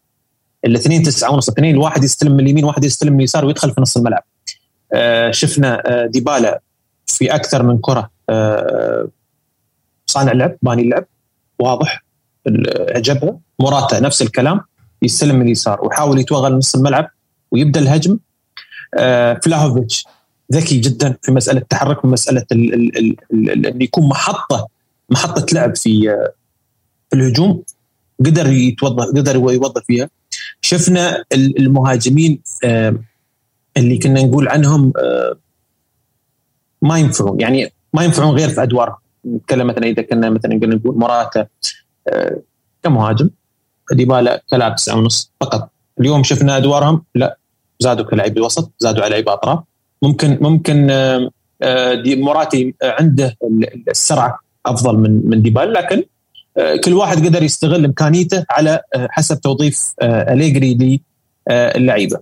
[0.64, 3.96] الاثنين تسعة ونص اثنين الواحد يستلم من اليمين واحد يستلم من اليسار ويدخل في نص
[3.96, 4.24] الملعب.
[5.30, 6.60] شفنا ديبالا
[7.06, 8.10] في أكثر من كرة
[10.06, 11.04] صانع لعب باني اللعب
[11.58, 12.04] واضح
[12.90, 14.60] عجبها موراتا نفس الكلام
[15.02, 17.10] يستلم من اليسار ويحاول يتوغل نص الملعب
[17.50, 18.18] ويبدأ الهجم.
[18.98, 20.06] آه فلاهوفيتش
[20.52, 24.68] ذكي جدا في مسألة التحرك ومساله إنه يكون محطه
[25.10, 26.32] محطة لعب في آه،
[27.10, 27.62] في الهجوم.
[28.20, 30.10] قدر يتوظف قدر يوظف فيها.
[30.60, 32.96] شفنا المهاجمين آه
[33.76, 34.92] اللي كنا نقول عنهم
[36.82, 37.40] ما ينفعون.
[37.40, 41.46] يعني ما ينفعون غير في ادوارهم نتكلم مثلا إذا كنا مثلا نقول مراتا
[42.08, 42.40] آه
[42.82, 43.30] كمهاجم.
[43.92, 45.70] ديبالا كلاعب تسعة ونص فقط
[46.00, 47.38] اليوم شفنا أدوارهم لا
[47.80, 49.58] زادوا كلاعب الوسط زادوا على لعيبه أطراف
[50.02, 50.90] ممكن ممكن
[51.62, 53.36] آه، دي موراتي عنده
[53.90, 56.04] السرعة أفضل من من ديبالا لكن
[56.58, 61.00] آه، كل واحد قدر يستغل إمكانيته على آه، حسب توظيف أليجري
[61.50, 62.18] للعيبه.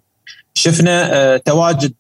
[0.55, 1.95] شفنا تواجد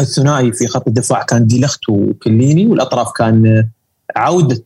[0.00, 3.68] الثنائي في خط الدفاع كان ديلخت وكليني والأطراف كان
[4.16, 4.64] عودة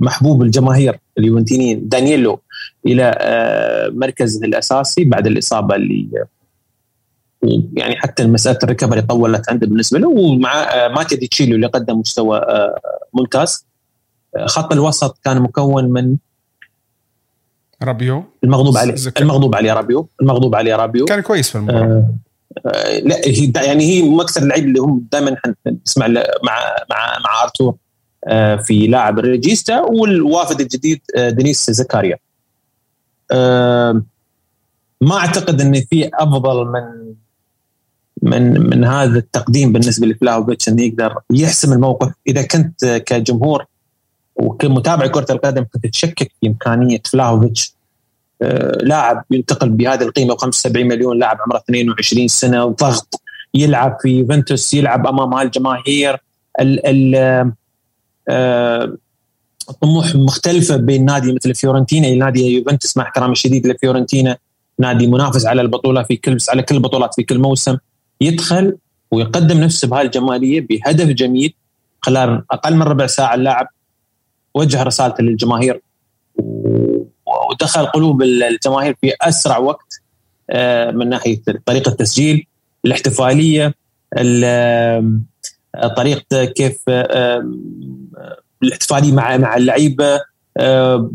[0.00, 2.40] محبوب الجماهير اليوفنتينيين دانييلو
[2.86, 6.26] إلى آه، مركزه الأساسي بعد الإصابة اللي
[7.72, 11.66] يعني حتى مسألة ال recovery طولت عنده بالنسبة له ومع آه، ماتيا دي تشيليو اللي
[11.66, 12.80] قدم مستوى آه،
[13.14, 13.66] ممتاز.
[14.46, 16.16] خط الوسط كان مكون من
[17.82, 18.24] رابيو.
[18.44, 19.22] المغضوب عليه زكرة.
[19.22, 21.04] المغضوب عليه رابيو المغضوب عليه رابيو.
[21.04, 21.84] كان كويس في المباراة.
[22.66, 25.36] آه لا هي يعني هي من أكثر اللعيبة اللي هم دائما
[25.86, 26.22] نسمع مع
[26.90, 27.68] مع مع أرتور.
[27.68, 27.85] آه،
[28.56, 32.16] في لاعب ال regista والوافد الجديد آه، دينيس زكاريا.
[33.30, 34.02] آه،
[35.00, 37.14] ما أعتقد إن في أفضل من
[38.22, 42.12] من من هذا التقديم بالنسبة لفلاهوفيتش انه يقدر يحسم الموقف.
[42.26, 43.64] إذا كنت كجمهور
[44.36, 47.76] وكمتابع كرة القدم كنت تشكك في إمكانية فلاهوفيتش
[48.82, 53.20] لاعب ينتقل بهذه القيمة 75 مليون لاعب عمره 22 سنة وضغط
[53.54, 56.16] يلعب في يوفنتوس يلعب أمام هالجماهير
[56.60, 57.52] ال ال آه،
[59.80, 64.36] طموح مختلفة بين نادي مثل فيورنتينا إلى نادي يوفنتوس مع احترامي الشديد لفيورنتينا.
[64.78, 67.76] نادي منافس على البطولة في كل على كل البطولات في كل موسم.
[68.20, 68.76] يدخل
[69.10, 71.54] ويقدم نفسه بهالجماليه بهدف جميل.
[72.00, 73.68] خلال أقل من ربع ساعة اللاعب
[74.54, 75.80] وجه رسالته للجماهير
[77.50, 80.00] ودخل قلوب الجماهير في أسرع وقت
[80.50, 82.46] آه، من ناحية طريقة التسجيل
[82.84, 83.74] الاحتفالية
[85.96, 86.78] طريقته كيف
[88.62, 90.20] الاحتفالية مع مع اللعيبة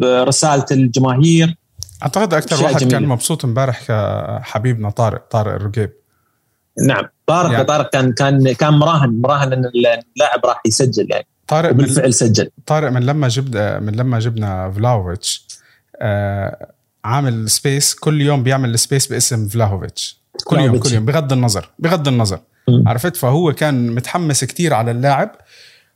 [0.03, 1.55] رسالة الجماهير.
[2.03, 2.99] أعتقد أكثر واحد جميلة.
[2.99, 3.87] كان مبسوط امبارح
[4.41, 5.93] حبيبنا طارق طارق الرقيب
[6.87, 7.63] نعم طارق يعني.
[7.63, 11.27] طارق كان كان كان مراهن مراهن إن اللاعب راح يسجل يعني.
[11.47, 12.49] طارق بالفعل سجل.
[12.65, 15.47] طارق من لما جبنا من لما جبنا فلاوفيتش
[16.01, 16.71] آه
[17.05, 20.21] عامل space كل يوم بيعمل space باسم فلاهوفيتش.
[20.45, 22.39] كل يوم كل يوم بغض النظر بغض النظر.
[22.87, 25.35] عرفت؟ فهو كان متحمس كتير على اللاعب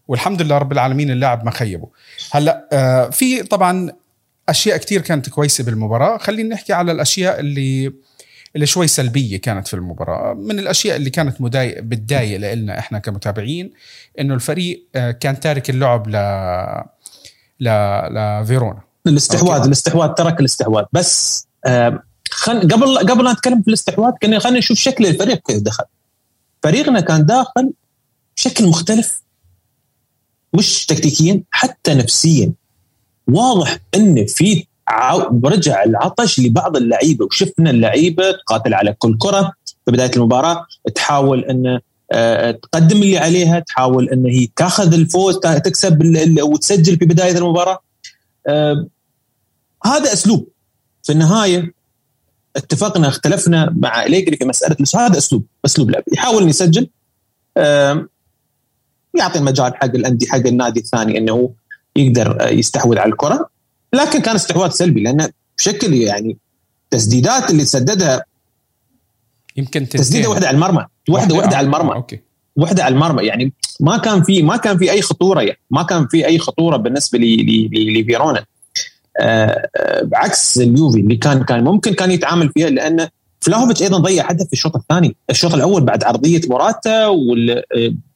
[0.08, 1.88] والحمد لله رب العالمين اللاعب ما خيبه.
[2.32, 3.92] هلا آه في طبعا
[4.50, 6.18] أشياء كتير كانت كويسة بالمباراة.
[6.18, 7.94] خلينا نحكي على الأشياء اللي
[8.56, 10.34] اللي شوي سلبية كانت في المباراة.
[10.34, 13.72] من الأشياء اللي كانت مضايق بتضايق لنا إحنا كمتابعين
[14.20, 16.16] إنه الفريق آه كان تارك اللعب ل
[17.60, 17.70] ل
[18.12, 20.84] لفيرونا الاستحواذ الاستحواذ ترك الاستحواذ.
[20.94, 22.60] بس آه خل...
[22.62, 25.84] قبل قبل لا نتكلم في الاستحواذ كنا خلينا نشوف شكل الفريق كيف دخل.
[26.66, 27.74] فريقنا كان داخل
[28.38, 29.22] بشكل مختلف
[30.54, 32.54] مش تكتيكيا حتى نفسيا.
[33.28, 34.66] واضح إن في
[35.46, 39.52] رجع العطش لبعض اللعيبة وشفنا اللعيبة تقاتل على كل كرة.
[39.86, 41.80] في بداية المباراة تحاول إن
[42.12, 46.00] آه، تقدم اللي عليها تحاول إن هي تأخذ الفوز تكسب
[46.44, 47.80] وتسجل في بداية المباراة.
[48.48, 48.88] آه،
[49.86, 50.48] هذا أسلوب.
[51.04, 51.74] في النهاية
[52.56, 56.90] اتفقنا اختلفنا مع اليجري في مسألة هذا أسلوب أسلوب لعب يحاول ان يسجل.
[59.18, 61.54] يعطي المجال حق الانديه حق النادي الثاني إنه
[61.96, 63.50] يقدر يستحوذ على الكرة.
[63.94, 66.38] لكن كان استحواذ سلبي لأن بشكل يعني
[66.90, 68.24] تسديدات اللي سددها
[69.58, 70.86] يمكن تسديده واحدة على المرمى.
[71.10, 71.94] واحدة واحدة على المرمى.
[71.94, 72.20] أوكي.
[72.56, 73.24] واحدة على المرمى.
[73.24, 75.60] يعني ما كان في ما كان في أي خطورة يعني.
[75.72, 78.40] ما كان في أي خطورة بالنسبة لفيرونا.
[78.40, 78.46] آه
[80.04, 83.08] بعكس اليوفي اللي كان كان ممكن كان يتعامل فيها لأن
[83.40, 87.64] فلاهوفيتش أيضا ضيع هدف في الشوط الثاني، الشوط الأول بعد عرضية موراتا وال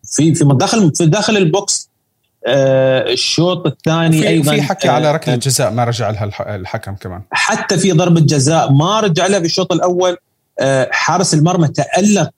[0.04, 1.90] في في داخل في داخل ال box.
[2.48, 7.22] آه الشوط الثاني أيضا في حكي آه على ركله جزاء ما رجع لها الحكم كمان.
[7.32, 10.18] حتى في ضربة جزاء ما رجع لها في الشوط الأول.
[10.60, 12.30] آه حارس المرمى تألق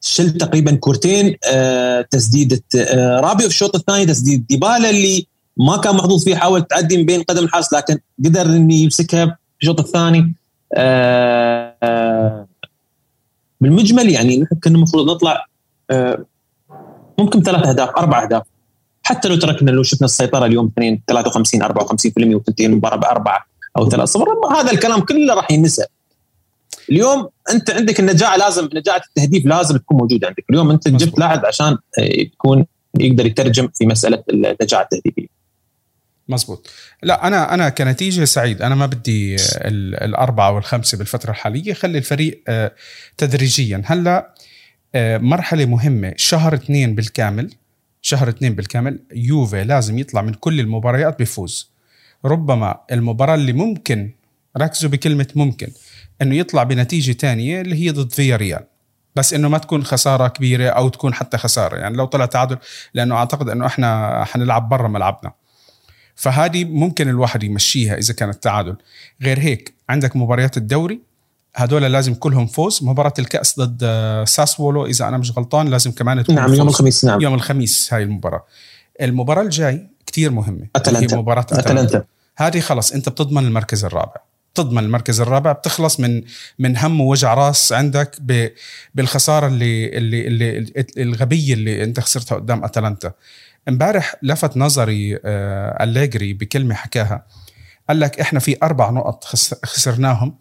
[0.00, 1.36] شل تقريبا كورتين.
[1.44, 6.62] آه تسديدة آه رابيو في الشوط الثاني تسديد ديبالا اللي ما كان محظوظ فيه حاول
[6.62, 10.34] تعدي من بين قدم الحارس لكن قدر انه يمسكها في الشوط الثاني.
[10.74, 12.46] آه
[13.60, 15.46] بالمجمل يعني نحن كنا المفروض نطلع
[15.90, 16.24] آه
[17.18, 18.42] ممكن ثلاث أهداف أربع أهداف.
[19.02, 23.46] حتى لو تركنا لو شفنا السيطرة اليوم 2 53 54% وتنتهي المباراة بأربعة
[23.78, 24.26] أو ثلاث صفر.
[24.52, 25.84] هذا الكلام كله راح ينسى.
[26.90, 30.44] اليوم أنت عندك النجاعه لازم نجاعه التهديف لازم تكون موجودة عندك.
[30.50, 32.66] اليوم أنت جبت لاعب عشان يكون
[33.00, 35.26] يقدر يترجم في مسألة النجاعه التهديفية.
[36.28, 36.70] مزبوط.
[37.02, 38.62] لا أنا أنا كنتيجة سعيد.
[38.62, 39.36] أنا ما بدي
[40.04, 41.72] الأربعة والخمسه بالفترة الحالية.
[41.72, 42.72] خلي الفريق آه،
[43.16, 43.82] تدريجيا.
[43.84, 44.34] هلأ
[44.94, 46.14] آه، مرحلة مهمة.
[46.16, 47.54] شهر اثنين بالكامل
[48.02, 51.70] شهر اثنين بالكامل يوفي لازم يطلع من كل المباريات بفوز.
[52.24, 54.10] ربما المباراة اللي ممكن
[54.58, 55.68] ركزوا بكلمة ممكن
[56.22, 58.64] إنه يطلع بنتيجة تانية اللي هي ضد فيا ريال
[59.16, 61.76] بس إنه ما تكون خسارة كبيرة أو تكون حتى خسارة.
[61.76, 62.58] يعني لو طلع تعادل
[62.94, 65.32] لأنه أعتقد إنه إحنا حنلعب برا ملعبنا.
[66.16, 68.76] فهذه ممكن الواحد يمشيها إذا كانت تعادل
[69.22, 71.00] غير هيك عندك مباريات الدوري
[71.54, 72.80] هدول لازم كلهم فوز.
[72.82, 73.84] مباراة الكأس ضد
[74.24, 77.20] ساسولو إذا أنا مش غلطان لازم كمان تكون نعم يوم الخميس نعم.
[77.20, 78.44] يوم الخميس هاي المباراة.
[79.00, 82.04] المباراة الجاي كتير مهمة أتلانتا هي مباراة أتلانتا.
[82.36, 84.16] هذه خلص أنت بتضمن المركز الرابع.
[84.54, 86.22] تضمن المركز الرابع بتخلص من
[86.58, 88.16] من هم ووجع راس عندك
[88.94, 93.12] بالخسارة اللي اللي اللي الغبية اللي أنت خسرتها قدام أتلانتا.
[93.68, 97.26] امبارح لفت نظري آه أليجري بكلمة حكاها.
[97.88, 99.24] قال لك إحنا في أربع نقط
[99.64, 100.38] خسرناهم.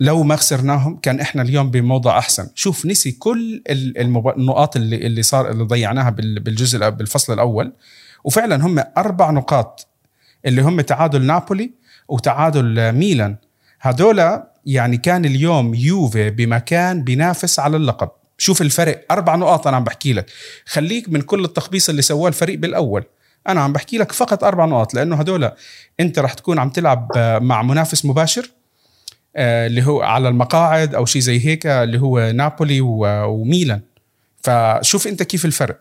[0.00, 2.48] لو ما خسرناهم كان إحنا اليوم بموضع أحسن.
[2.54, 7.72] شوف نسي كل النقاط اللي اللي صار اللي ضيعناها بالجزء بالفصل الأول.
[8.24, 9.88] وفعلا هم أربع نقاط
[10.46, 11.70] اللي هم تعادل نابولي
[12.08, 13.36] وتعادل ميلان.
[13.80, 18.10] هدول يعني كان اليوم يوفي بمكان بينافس على اللقب.
[18.38, 19.04] شوف الفرق.
[19.10, 20.26] أربع نقاط أنا عم بحكي لك.
[20.66, 23.04] خليك من كل التخبيص اللي سواه الفريق بالأول.
[23.48, 25.50] أنا عم بحكي لك فقط أربع نقاط لأنه هدول
[26.00, 27.10] أنت رح تكون عم تلعب
[27.42, 28.50] مع منافس مباشر
[29.36, 33.80] آه، اللي هو على المقاعد أو شيء زي هيك اللي هو نابولي وميلان.
[34.42, 35.80] فشوف أنت كيف الفرق.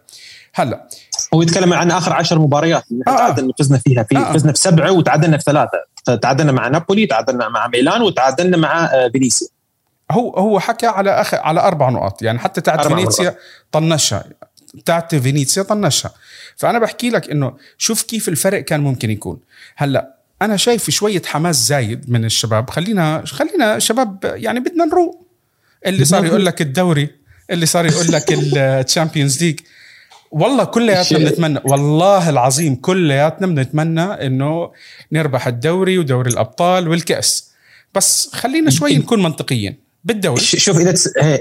[0.53, 0.87] هلأ.
[1.33, 3.35] هو يتكلم عن آخر عشر مباريات آه آه.
[3.59, 5.85] فزنا فيها في آه فزنا في سبعه وتعادلنا في ثلاثة
[6.21, 9.47] تعادلنا مع نابولي تعادلنا مع ميلان وتعادلنا مع آه، فينيسيا.
[10.15, 11.33] هو هو حكى على أخ...
[11.33, 12.21] على أربع نقاط.
[12.21, 13.35] يعني حتى تاعت فينيسيا
[13.71, 14.25] طنشها.
[14.85, 16.11] تاعت فينيسيا طنشها.
[16.55, 19.39] فأنا بحكي لك إنه شوف كيف الفرق كان ممكن يكون.
[19.75, 22.69] هلأ أنا شايف شوية حماس زايد من الشباب.
[22.69, 25.25] خلينا خلينا شباب يعني بدنا نروق.
[25.85, 27.09] اللي صار يقول لك الدوري
[27.49, 28.25] اللي صار يقول لك
[28.57, 29.59] ال Champions League
[30.31, 34.71] والله كلياتنا بنتمنى والله العظيم كلياتنا بنتمنى إنه
[35.11, 37.51] نربح الدوري ودوري الأبطال والكأس.
[37.93, 39.84] بس خلينا شوي نكون منطقيين.
[40.05, 40.41] بالدوري.
[40.41, 40.77] شوف.
[40.77, 40.93] إذا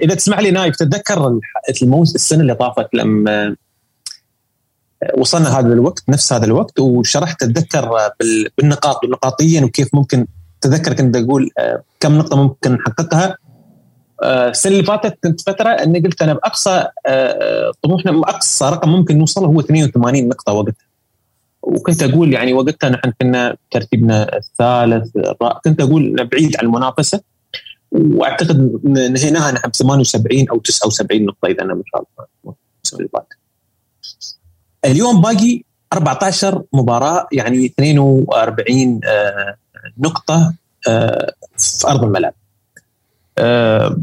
[0.03, 1.38] إذا تسمح لي نايف تتذكر
[1.83, 3.57] الموسم السنة اللي طافت لما
[5.16, 7.90] وصلنا هذا الوقت نفس هذا الوقت وشرحت أتذكر
[8.59, 10.27] بالنقاط والنقاطيا وكيف ممكن
[10.61, 13.37] تذكر كنت أقول آه، كم نقطة ممكن نحققها.
[14.22, 19.18] آه، السنة اللي فاتت كنت فترة إني قلت أنا بأقصى آه، طموحنا اقصى رقم ممكن
[19.18, 20.74] نوصله هو 82 نقطة وقتها.
[21.62, 25.11] وكنت أقول يعني وقتها نحن كنا ترتيبنا الثالث
[25.64, 27.20] كنت أقول بعيد عن المنافسة.
[27.94, 33.24] واعتقد نهيناها نحن ب 78 أو 79 نقطة إذا أنا مش غلطان
[34.85, 39.57] اليوم باقي 14 مباراة يعني 42 آه،
[39.98, 40.54] نقطة
[40.88, 42.35] آه، في أرض الملعب.
[43.38, 43.96] آه،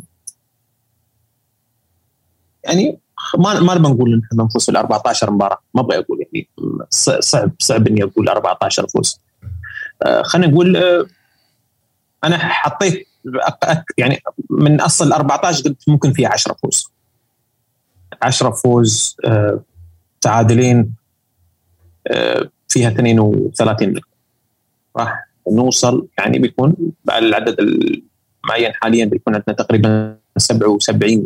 [2.63, 2.99] يعني
[3.37, 5.61] ما ما نبغى نقول إن إحنا نفوز في ال 14 مباراة.
[5.73, 6.47] ما أبغى أقول يعني
[7.19, 9.19] صعب صعب إني أقول 14 فوز.
[10.23, 10.77] خلينا نقول
[12.23, 13.07] أنا حطيت
[13.97, 16.91] يعني من أصل 14 قلت ممكن فيها 10 فوز.
[18.21, 19.63] 10 فوز آه،
[20.21, 20.93] تعادلين
[22.69, 24.07] فيها 32 نقطه
[24.97, 26.75] راح نوصل يعني بيكون
[27.09, 31.23] العدد المعين حاليا بيكون عندنا تقريبا 77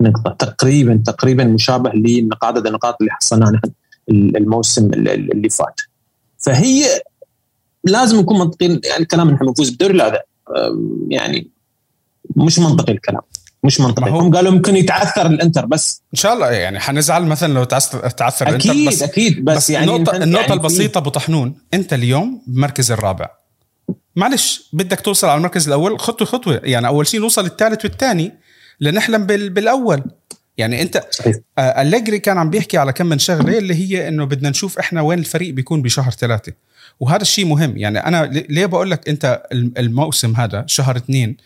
[0.00, 0.30] نقطة.
[0.46, 3.70] تقريبا تقريبا مشابه لعدد النقاط اللي حصلناها نحن
[4.10, 5.80] الموسم اللي فات.
[6.38, 6.84] فهي
[7.84, 10.26] لازم نكون منطقيين يعني الكلام نحن نفوز بالدوري لا؟
[11.08, 11.50] يعني
[12.36, 13.20] مش منطقي الكلام.
[13.64, 14.10] مش منطقي.
[14.10, 16.02] هم قالوا ممكن يتعثر الإنتر بس.
[16.14, 19.96] إن شاء الله يعني حنزعل مثلا لو تعثر الإنتر أكيد بس أكيد بس, بس يعني
[19.96, 23.28] النقطه, النقطة يعني البسيطة أبو طحنون أنت اليوم بمركز الرابع.
[24.16, 26.60] معلش بدك توصل على المركز الأول خطوه خطوة.
[26.64, 28.32] يعني أول شيء نوصل الثالث والثاني
[28.80, 30.02] لنحلم بالأول.
[30.56, 31.06] يعني انت
[31.58, 35.00] آه، أليجري كان عم بيحكي على كم من شغلة اللي هي إنه بدنا نشوف إحنا
[35.00, 36.52] وين الفريق بيكون بشهر ثلاثة.
[37.00, 37.76] وهذا الشيء مهم.
[37.76, 41.36] يعني أنا ليه بقول لك أنت الموسم هذا شهر اثنين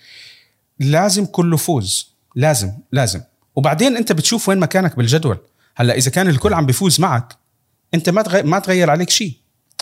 [0.81, 3.21] لازم كله فوز لازم لازم.
[3.57, 5.39] وبعدين أنت بتشوف وين مكانك بالجدول.
[5.77, 7.37] هلأ إذا كان الكل عم بيفوز معك
[7.95, 9.33] أنت ما ما تغير عليك شيء.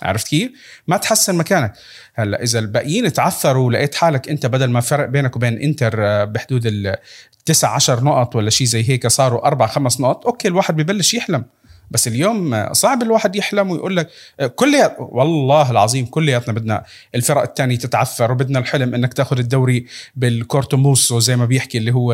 [0.03, 0.51] عرفت كيف؟
[0.87, 1.73] ما تحسن مكانك.
[2.15, 6.67] هلأ إذا الباقيين تعثروا ولقيت حالك أنت بدل ما فرق بينك وبين إنتر آه، بحدود
[6.67, 6.97] ال
[7.45, 11.45] 9 10 نقط ولا شيء زي هيك صاروا أربع خمس نقط أوكي الواحد ببلش يحلم.
[11.90, 14.11] بس اليوم صعب الواحد يحلم ويقول لك
[14.57, 21.37] كل والله العظيم كلياتنا بدنا الفرق الثانية تتعثر وبدنا الحلم إنك تاخذ الدوري بالكورتوموسو زي
[21.37, 22.12] ما بيحكي اللي هو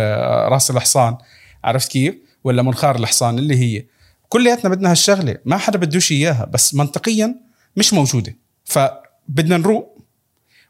[0.51, 1.17] راس الحصان.
[1.65, 3.85] عرفت كيف؟ ولا منخار الحصان اللي هي.
[4.29, 7.35] كلياتنا بدنا هالشغلة ما حدا بدوش إياها بس منطقيا
[7.77, 8.37] مش موجودة.
[8.65, 9.99] فبدنا نروق.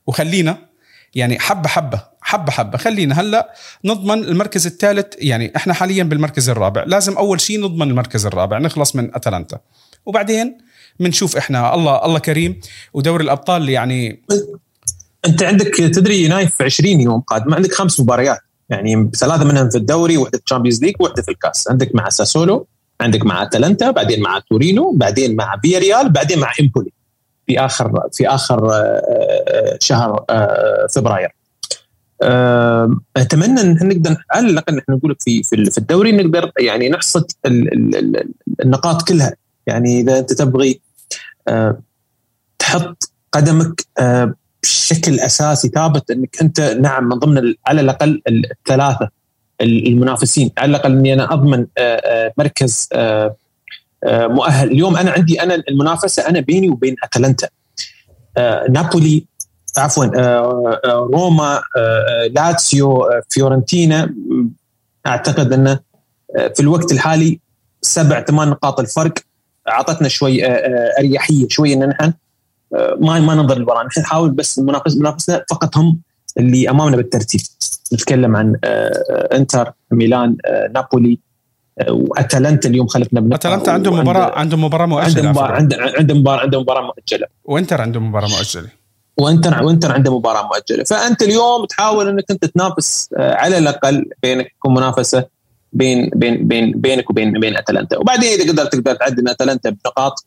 [0.07, 0.59] وخلينا
[1.15, 2.79] يعني حبة حبة حبة حبة.
[2.79, 6.85] خلينا هلأ نضمن المركز الثالث يعني إحنا حاليا بالمركز الرابع.
[6.87, 9.59] لازم أول شيء نضمن المركز الرابع نخلص من أتلانتا.
[10.07, 10.59] وبعدين
[11.01, 12.61] بنشوف إحنا الله الله كريم
[12.95, 14.23] ودوري الأبطال يعني
[15.27, 18.39] أنت عندك تدري نايف في 20 يوم قادم عندك خمس مباريات.
[18.69, 21.69] يعني ثلاثة منهم في الدوري واحدة في ال Champions League وواحدة في الكاس.
[21.71, 22.67] عندك مع ساسولو
[23.01, 26.93] عندك مع أتلانتا بعدين مع تورينو بعدين مع فياريال بعدين مع إمبولي.
[27.47, 31.38] في آخر في آخر آه، آه، شهر آه، فبراير.
[33.17, 37.25] أتمنى إن نقدر على الأقل نحن نقول في في الدوري نقدر يعني نحصد
[38.65, 39.37] النقاط كلها.
[39.67, 40.81] يعني إذا أنت تبغي
[42.59, 43.83] تحط قدمك
[44.63, 49.09] بشكل أساسي ثابت إنك أنت نعم من ضمن على الأقل الثلاثة
[49.61, 50.51] المنافسين.
[50.59, 51.67] على الأقل إني أنا أضمن
[52.39, 52.89] مركز
[54.05, 54.71] مؤهل.
[54.71, 57.49] اليوم أنا عندي أنا المنافسة أنا بيني وبين أتلانتا.
[58.71, 59.27] نابولي
[59.79, 61.61] عفوا آه، روما
[62.31, 64.15] لاتسيو فيورنتينا.
[65.07, 65.81] أعتقد انه
[66.55, 67.41] في الوقت الحالي
[67.83, 69.15] سبع ثمان نقاط الفرق
[69.69, 70.43] أعطتنا شوي
[70.99, 72.13] أريحية شوي إن نحن
[73.01, 76.01] ما ما ننظر للوراء نحن نحاول بس المنافس منافسنا فقط هم
[76.39, 77.41] اللي أمامنا بالترتيب.
[77.93, 78.57] نتكلم عن
[79.33, 80.37] إنتر ميلان
[80.75, 81.19] نابولي
[81.89, 83.47] وأتلانتا اليوم خلفنا بنقطة.
[83.47, 85.53] أتلانتا عنده مباراه عنده مباراة مؤجله عنده مباراه
[85.99, 87.27] عنده مباراه عنده مباراة مؤجلة.
[87.45, 88.69] وإنتر عنده مباراة مؤجلة.
[89.19, 90.85] وانتر وانتر عنده مباراة مؤجلة.
[90.85, 95.25] فأنت اليوم تحاول إنك أنت تنافس آه، على الأقل بينك تكون منافسة
[95.73, 97.99] بين بين بين بينك وبين بين أتلانتا.
[97.99, 100.27] وبعدين إذا قدرت تقدر تعدي أتلانتا بنقاط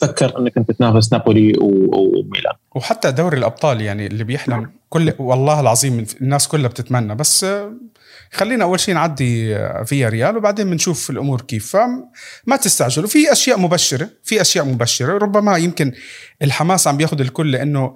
[0.00, 2.54] فكر إنك أنت تنافس نابولي وميلان.
[2.74, 7.14] وحتى دوري الأبطال يعني اللي بيحلم كل والله العظيم الناس كلها بتتمنى.
[7.14, 7.72] بس آه،
[8.32, 11.76] خلينا أول شيء نعدي فيها ريال وبعدين بنشوف الأمور كيف.
[11.76, 13.08] فما تستعجلوا.
[13.08, 15.18] في أشياء مبشرة في أشياء مبشرة.
[15.18, 15.92] ربما يمكن
[16.42, 17.94] الحماس عم بياخذ الكل لأنه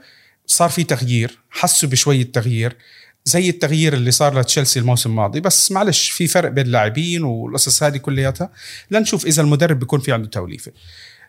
[0.48, 2.76] صار في تغيير حسوا بشويه تغيير
[3.24, 5.40] زي التغيير اللي صار لتشيلسي الموسم الماضي.
[5.40, 8.50] بس معلش في فرق بين اللاعبين والقصص هذه كلياتها.
[8.90, 10.72] لنشوف إذا المدرب بيكون في عنده توليفة.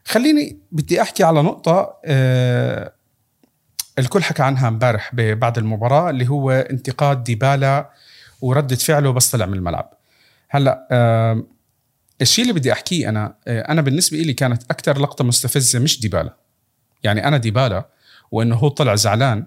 [0.06, 2.94] خليني بدي أحكي على نقطة آه
[4.00, 7.90] الكل حكى عنها امبارح بعد المباراة اللي هو انتقاد ديبالا
[8.42, 9.94] وردة فعله بس طلع من الملعب.
[10.50, 11.44] هلأ آه
[12.22, 16.36] الشيء اللي بدي أحكيه أنا آه أنا بالنسبة لي كانت أكثر لقطة مستفزة مش ديبالا.
[17.04, 17.90] يعني أنا ديبالا
[18.32, 19.46] وإنه هو طلع زعلان.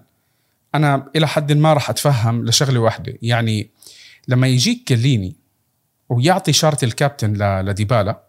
[0.75, 3.13] أنا إلى حد ما راح أتفهم لشغلة واحدة.
[3.21, 3.69] يعني
[4.27, 5.35] لما يجيك كيليني
[6.09, 8.23] ويعطي شارة الكابتن لديبالا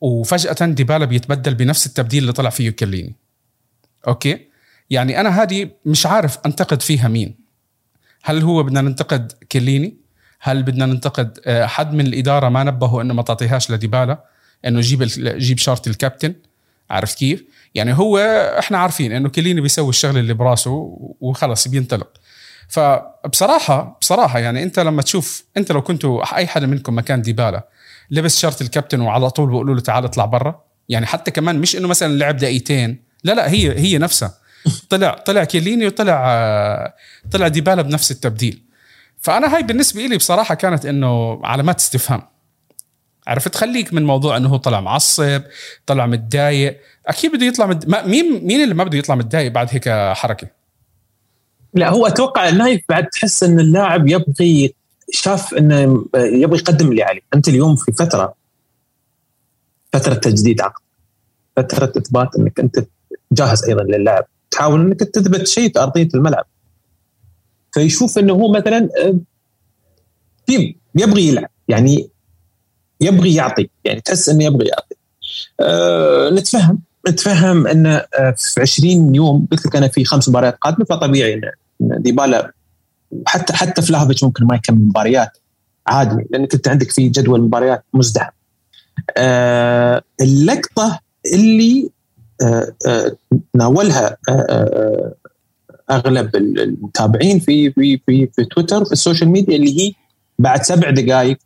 [0.00, 3.14] وفجأة ديبالا بيتبدل بنفس التبديل اللي طلع فيه كيليني.
[4.08, 4.46] okay؟
[4.90, 7.34] يعني أنا هذه مش عارف أنتقد فيها مين.
[8.22, 9.96] هل هو بدنا ننتقد كيليني؟
[10.40, 14.24] هل بدنا ننتقد آه، حد من الإدارة ما نبهوا إنه ما تعطيهاش لديبالا؟
[14.66, 16.34] إنه جيب جيب شارة الكابتن؟
[16.90, 17.44] عرفت كيف؟
[17.74, 18.18] يعني هو
[18.58, 20.70] إحنا عارفين إنه كليني بيسوي الشغل اللي براسه
[21.20, 22.08] وخلص بينطلق.
[22.68, 27.68] فبصراحة بصراحة يعني أنت لما تشوف أنت لو كنتوا أي حدا منكم مكان ديبالا
[28.10, 30.64] لبس شرط الكابتن وعلى طول بيقولوا له تعال اطلع برا.
[30.88, 33.04] يعني حتى كمان مش إنه مثلا لعب دقيقتين.
[33.24, 34.34] لا لا هي هي نفسها.
[34.90, 36.94] طلع طلع كيليني وطلع
[37.30, 38.62] طلع ديبالا بنفس التبديل.
[39.20, 42.22] فأنا هاي بالنسبة لي بصراحة كانت إنه علامات استفهام.
[43.30, 45.42] عرفت؟ خليك من موضوع إنه هو طلع معصب
[45.86, 46.80] طلع متضايق.
[47.06, 47.88] أكيد بده يطلع مد...
[47.88, 50.48] مين مين اللي ما بده يطلع متضايق بعد هيك حركة؟
[51.74, 54.74] لا هو أتوقع النايف بعد تحس إن اللاعب يبغي
[55.12, 57.20] شاف إنه يبغى يقدم اللي عليه.
[57.34, 58.34] أنت اليوم في فترة
[59.92, 60.82] فترة تجديد عقد
[61.56, 62.86] فترة إثبات إنك أنت
[63.32, 64.24] جاهز أيضا للعب.
[64.50, 66.46] تحاول إنك تثبت شيء في أرضية الملعب.
[67.72, 68.88] فيشوف إنه هو مثلا
[70.46, 71.50] في يبغي يلعب.
[71.68, 72.09] يعني
[73.00, 74.94] يبغي يعطي يعني تحس إنه يبغي يعطي
[75.60, 80.84] أه نتفهم نتفهم إن آه، في 20 يوم قلت لك أنا في خمس مباريات قادمة
[80.84, 81.40] فطبيعي
[81.80, 82.52] ديبالا
[83.26, 85.38] حتى حتى فلاهوفيتش ممكن ما يكمل مباريات
[85.86, 88.30] عادي لانك انت عندك في جدول مباريات مزدحم.
[89.16, 91.00] آه اللقطة
[91.34, 91.90] اللي
[92.42, 93.16] آه آه
[93.56, 95.14] آه آه
[95.90, 99.92] أغلب المتابعين في في في في تويتر في ال social media اللي هي
[100.38, 101.38] بعد سبع دقائق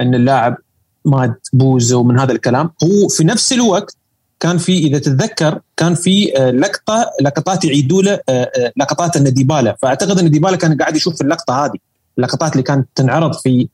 [0.00, 0.56] إن اللاعب
[1.04, 2.70] مات بوزه ومن هذا الكلام.
[2.84, 3.96] هو في نفس الوقت
[4.42, 9.34] كان في إذا تتذكر كان في آه، لقطة لقطات يعيدوا له آه، آه، لقطات ان
[9.34, 11.78] ديبالا فأعتقد ان ديبالا كان قاعد يشوف اللقطة هذه
[12.18, 13.68] اللقطات اللي كانت تنعرض في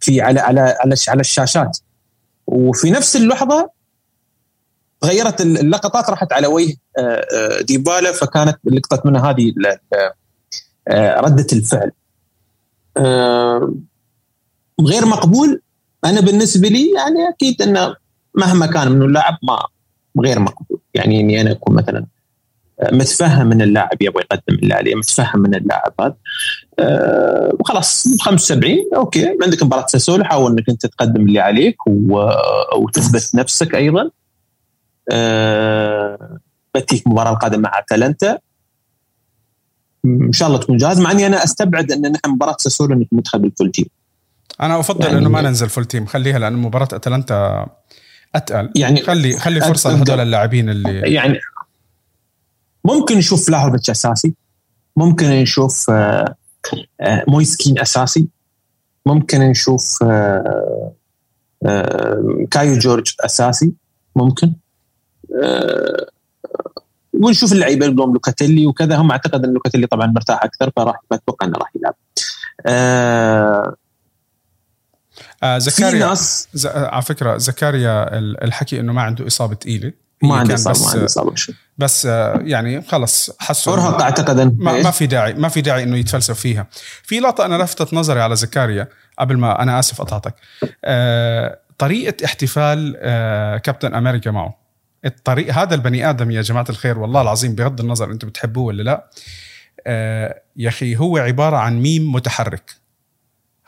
[0.00, 1.78] في على على على على الشاشات.
[2.46, 3.70] وفي نفس اللحظة
[5.00, 6.76] تغيرت اللقطات راحت على وجه
[7.60, 9.52] ديبالا فكانت لقطة من هذه
[11.18, 11.92] ردة الفعل.
[14.80, 15.60] غير مقبول
[16.04, 17.96] أنا بالنسبة لي يعني أكيد إنه
[18.34, 19.58] مهما كان من اللاعب ما
[20.22, 20.78] غير مقبول.
[20.94, 22.06] يعني إني أنا أكون مثلا
[22.92, 26.14] متفهم إن اللاعب يبغى يقدم اللي عليه متفهم من اللاعب هذا
[26.78, 32.28] أه خلاص 75 okay عندك مباراة ساسولو حاول إنك أنت تقدم اللي عليك و...
[32.76, 34.10] وتثبت نفسك أيضا.
[35.10, 36.38] أه
[36.74, 38.38] بتيك المباراه القادمة مع أتلانتا.
[40.04, 43.38] إن شاء الله تكون جاهز مع إني أنا أستبعد إن نحن مباراة ساسولو إنك مدخل
[43.38, 43.86] بال full team.
[44.60, 47.66] أنا أفضل يعني إنه ما ننزل full team خليها لأن مباراة أتلانتا
[48.34, 48.72] أتقل.
[48.76, 51.40] يعني خلي خلي فرصة لهذول اللاعبين اللي يعني
[52.84, 54.34] ممكن نشوف فلاهوفيتش أساسي.
[54.96, 56.34] ممكن نشوف آه،
[57.00, 58.28] آه، مويس كين أساسي.
[59.06, 60.92] ممكن نشوف آه،
[62.50, 63.72] كايو جورج أساسي.
[64.16, 64.52] ممكن.
[67.12, 68.96] ونشوف اللعيبة اللي لوكاتيلي وكذا.
[68.96, 71.94] هم أعتقد إن لوكاتيلي طبعا مرتاح أكثر فراح أتوقع إنه راح يلعب.
[75.44, 76.66] آه زكاريا ناس ز...
[76.66, 79.92] آه، على فكرة زكاريا الحكي إنه ما عنده إصابة ثقيله
[80.22, 81.34] ما عنده إصابة ما عنده إصابة
[81.78, 85.96] بس آه يعني خلاص حسوا ارهق أعتقد ما, ما في داعي ما في داعي إنه
[85.96, 86.66] يتفلسف فيها.
[87.02, 88.88] في لقطة أنا لفتت نظري على زكاريا
[89.18, 90.34] قبل ما أنا آسف قطعتك.
[90.84, 94.58] آه طريقة احتفال آه كابتن أمريكا معه.
[95.04, 99.10] الطريق هذا البني آدم يا جماعة الخير والله العظيم بغض النظر أنتم بتحبوه ولا لا
[99.86, 102.83] آه يا أخي هو عبارة عن ميم متحرك.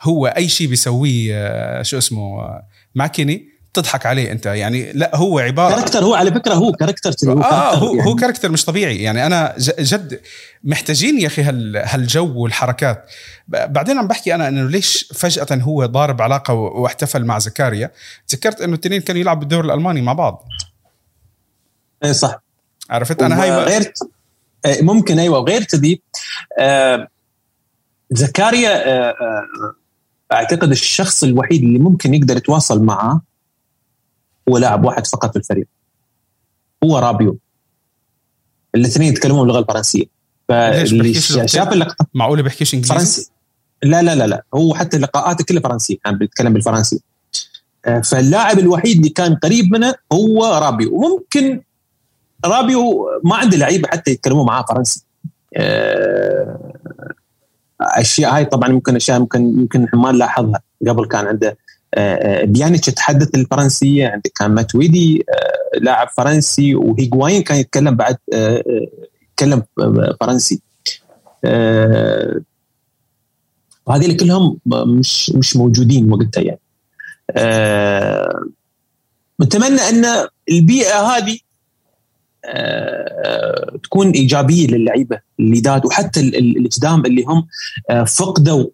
[0.01, 4.45] هو أي شيء بيسويه آه، شو اسمه آه، ماكيني تضحك عليه أنت.
[4.45, 8.09] يعني لا هو عبارة character هو على فكرة هو character هو آه هو, يعني.
[8.09, 8.97] هو character مش طبيعي.
[8.97, 10.21] يعني أنا جد
[10.63, 11.41] محتاجين يا أخي
[11.75, 13.11] هالجو والحركات.
[13.47, 17.91] بعدين عم بحكي أنا إنه ليش فجأة هو ضارب علاقة واحتفل مع زكاريا.
[18.27, 20.47] تذكرت إنه الاثنين كانوا يلعبوا بالدوري الألماني مع بعض.
[22.03, 22.41] إيه صح.
[22.89, 23.93] عرفت؟ أنا هاي غير
[24.65, 26.01] إيه، ممكن أيوه غير تدي
[26.59, 27.07] آه
[28.11, 29.75] زكاريا آه آه
[30.31, 33.21] أعتقد الشخص الوحيد اللي ممكن يقدر يتواصل معه
[34.49, 35.67] هو لاعب واحد فقط في الفريق.
[36.83, 37.37] هو رابيو.
[38.75, 40.05] الاثنين يتكلمون اللغة الفرنسية.
[40.47, 43.31] فاللي شاف اللقطه معقول بيحكيش إنجليزي؟ فرنسي.
[43.83, 44.43] لا لا لا لا.
[44.53, 45.97] هو حتى لقاءاته كلها فرنسية.
[46.05, 47.01] كان بيتكلم بالفرنسي
[47.85, 50.95] آه، فاللاعب الوحيد اللي كان قريب منه هو رابيو.
[50.95, 51.61] وممكن
[52.45, 55.03] رابيو ما عنده لعيبة حتى يتكلموا معاه فرنسي.
[55.55, 56.73] آه،
[57.81, 60.61] اشياء هاي طبعا ممكن أشياء ممكن يمكن ما نلاحظها.
[60.87, 61.57] قبل كان عنده
[61.93, 68.17] آه، آه، بيانيتش يتحدث الفرنسية عندك كان ماتويدي آه، لاعب فرنسي وهيغواين كان يتكلم بعد
[69.21, 69.63] يتكلم
[70.21, 70.61] فرنسي.
[73.85, 76.59] وهذه كلهم مش مش موجودين وقتها يعني.
[79.41, 81.39] نتمنى أن البيئة هذه
[83.83, 87.47] تكون إيجابية للعيبة الجداد وحتى القدام اللي هم
[87.89, 88.67] آه، فقدوا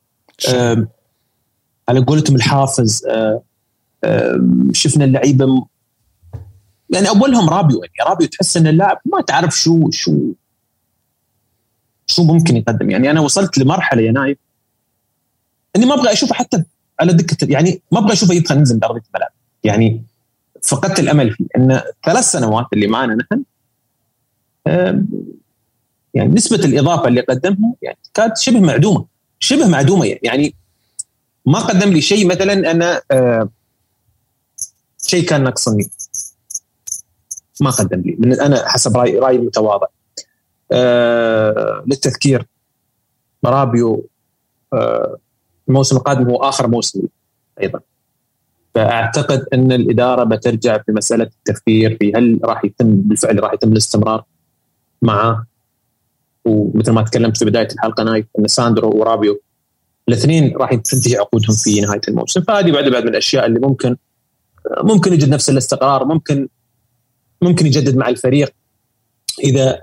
[1.89, 3.41] على قولتهم الحافز آه،
[4.71, 5.65] شفنا اللعيبة
[6.89, 10.33] يعني أولهم رابيو يعني رابيو تحس إن اللاعب ما تعرف شو شو
[12.07, 12.89] شو ممكن يقدم.
[12.89, 14.37] يعني أنا وصلت لمرحلة يا نايف
[15.75, 16.63] إني ما أبغى أشوفه حتى
[16.99, 19.31] على دكة يعني ما أبغى أشوفه يدخل ينزل من ارضيه الملعب
[19.63, 20.03] يعني
[20.63, 21.45] فقدت الأمل فيه.
[21.57, 23.43] إن ثلاث سنوات اللي معنا نحن
[26.13, 29.05] يعني نسبة الإضافة اللي قدمها يعني كانت شبه معدومة
[29.39, 30.55] شبه معدومة يعني.
[31.45, 33.01] ما قدم لي شيء مثلا أنا
[35.07, 35.89] شيء كان ناقصني.
[37.61, 39.87] ما قدم لي من أنا حسب رايي رايي المتواضع
[41.87, 42.45] للتذكير
[43.45, 44.07] رابيو
[44.73, 45.17] آه
[45.67, 47.01] الموسم القادم هو آخر موسم
[47.61, 47.79] أيضا.
[48.75, 54.23] فأعتقد أن الإدارة بترجع في مساله التفكير في هل راح يتم بالفعل راح يتم الاستمرار.
[55.03, 55.45] معه
[56.45, 59.41] ومثل ما تكلمت في بداية الحلقة نايف إن ساندرو ورابيو
[60.09, 62.41] الاثنين راح تنتهي عقودهم في نهاية الموسم.
[62.41, 63.97] فهذه بعد بعد من الأشياء اللي ممكن
[64.83, 66.47] ممكن يجد نفس الاستقرار ممكن
[67.41, 68.53] ممكن يجدد مع الفريق.
[69.43, 69.79] إذا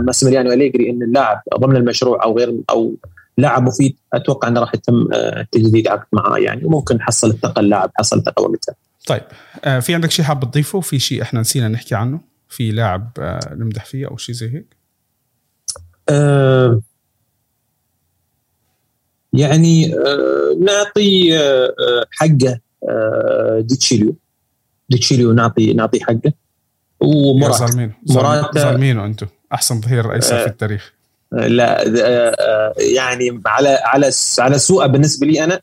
[0.00, 2.94] ماسيميليانو أليجري إن اللاعب ضمن المشروع أو غير أو
[3.38, 6.64] لاعب مفيد أتوقع إنه راح يتم آه، تجديد عقد معاه يعني.
[6.64, 8.74] وممكن حصل الثقه اللاعب حصل الثقه وقتها.
[9.06, 9.22] طيب
[9.64, 13.54] آه، في عندك شيء حاب تضيفه؟ في شيء إحنا نسينا نحكي عنه؟ في لاعب آه،
[13.54, 14.76] نمدح فيه أو شيء زي هيك؟
[16.08, 16.82] أه
[19.32, 21.74] يعني أه نعطي أه
[22.10, 22.60] حقه
[23.60, 24.16] ديتشيليو.
[24.88, 26.32] ديتشيليو نعطي نعطي حقه.
[27.00, 30.92] ومراتا ظالمين مراتا ظالمين أنتم أحسن ظهير ايسر في التاريخ.
[31.32, 31.84] لا
[32.78, 35.60] يعني على على على سوء بالنسبة لي أنا.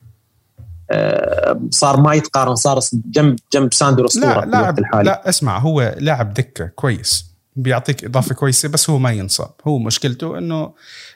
[1.70, 6.66] صار ما يتقارن صار جنب جنب ساندرو اسطوره لا لاعب لا اسمع هو لاعب دكة
[6.66, 7.28] كويس
[7.58, 9.52] بيعطيك إضافة كويسة بس هو ما ينصاب.
[9.66, 10.74] هو مشكلته إنه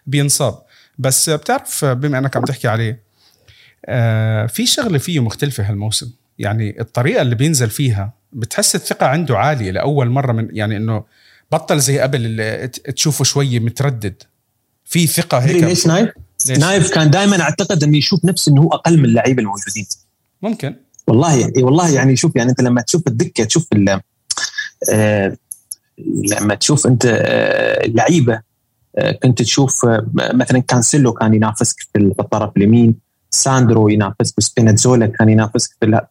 [0.07, 0.61] بينصاب.
[0.97, 3.03] بس بتعرف بما إنك عم تحكي عليه
[3.85, 6.11] آه في شغلة فيه مختلفة هالموسم.
[6.39, 11.03] يعني الطريقة اللي بينزل فيها بتحس الثقة عنده عالية لأول مرة من يعني إنه
[11.51, 14.23] بطل زي قبل اللي تشوفه شوية متردد.
[14.85, 16.09] في ثقة هيك ليش نايف؟
[16.49, 19.85] نايف كان دائما أعتقد إنه يشوف نفسه إنه هو أقل من اللعيبة الموجودين.
[20.41, 20.75] ممكن.
[21.07, 23.67] والله يعني والله يعني شوف يعني أنت لما تشوف الدكة تشوف
[24.91, 25.37] آه
[26.07, 28.41] لما تشوف أنت آه اللعيبة
[28.97, 32.95] آه كنت تشوف آه مثلا كانسيلو كان ينافسك في الطرف اليمين
[33.31, 36.01] ساندرو ينافسك سبيناتزولا كان ينافسك في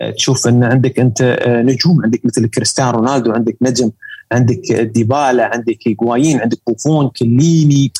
[0.00, 3.90] آه، تشوف إن عندك أنت آه، نجوم عندك مثل كريستيانو رونالدو عندك نجم
[4.32, 7.92] عندك ديبالا عندك هيغوايين عندك بوفون كيليني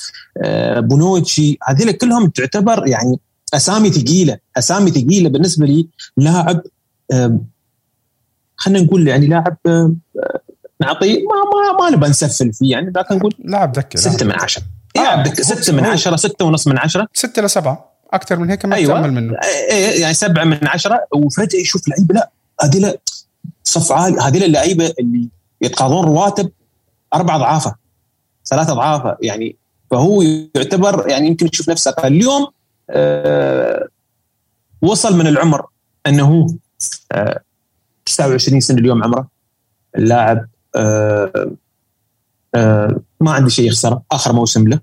[0.42, 3.18] آه، بونوتشي هذول كلهم تعتبر يعني
[3.54, 6.62] أسامي ثقيلة أسامي ثقيلة بالنسبة لي لاعب
[8.56, 9.56] خلينا نقول يعني لاعب
[10.80, 11.34] نعطيه ما
[11.74, 14.62] ما ما نبغى نسفل فيه يعني لكن نقول لاعب ذكي ستة من عشرة.
[14.96, 17.08] لاعب ذكي ستة من عشرة ستة ونص من عشرة.
[17.14, 18.94] ستة لسبعة أكثر من هيك ما أيوة.
[18.94, 19.36] تأمل منه.
[19.70, 22.30] إيه يعني سبعة من عشرة وفجأة يشوف لعيبة لا
[22.62, 22.98] هذه
[23.64, 25.28] صف عالي هذه اللعيبة اللي
[25.60, 26.50] يتقاضون رواتب
[27.14, 27.74] أربع أضعافة
[28.46, 29.56] ثلاث أضعافة يعني
[29.90, 30.22] فهو
[30.54, 32.46] يعتبر يعني يمكن يشوف نفسه اليوم
[32.90, 33.88] آه
[34.82, 35.66] وصل من العمر
[36.06, 36.46] أنه
[37.12, 37.40] آه
[38.06, 39.28] 29 سنة اليوم عمره
[39.96, 41.50] اللاعب آه
[42.54, 44.80] آه ما عندي شيء يخسره آخر موسم له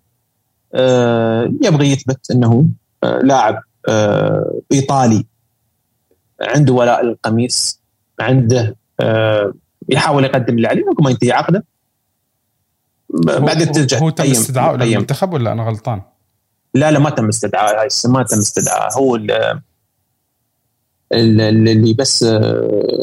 [0.74, 2.70] آه يبغى يثبت أنه
[3.04, 5.26] لاعب آه، إيطالي
[6.42, 7.82] عنده ولاء للقميص
[8.20, 9.54] عنده آه،
[9.90, 11.66] يحاول يقدم اللي عليه ما ينتهي عقده
[13.24, 16.02] بعدين ترجع هو تم استدعاء للمنتخب ولا أنا غلطان؟
[16.74, 19.16] لا لا ما تم استدعاء هاي ما تم استدعاء هو
[21.12, 22.24] اللي بس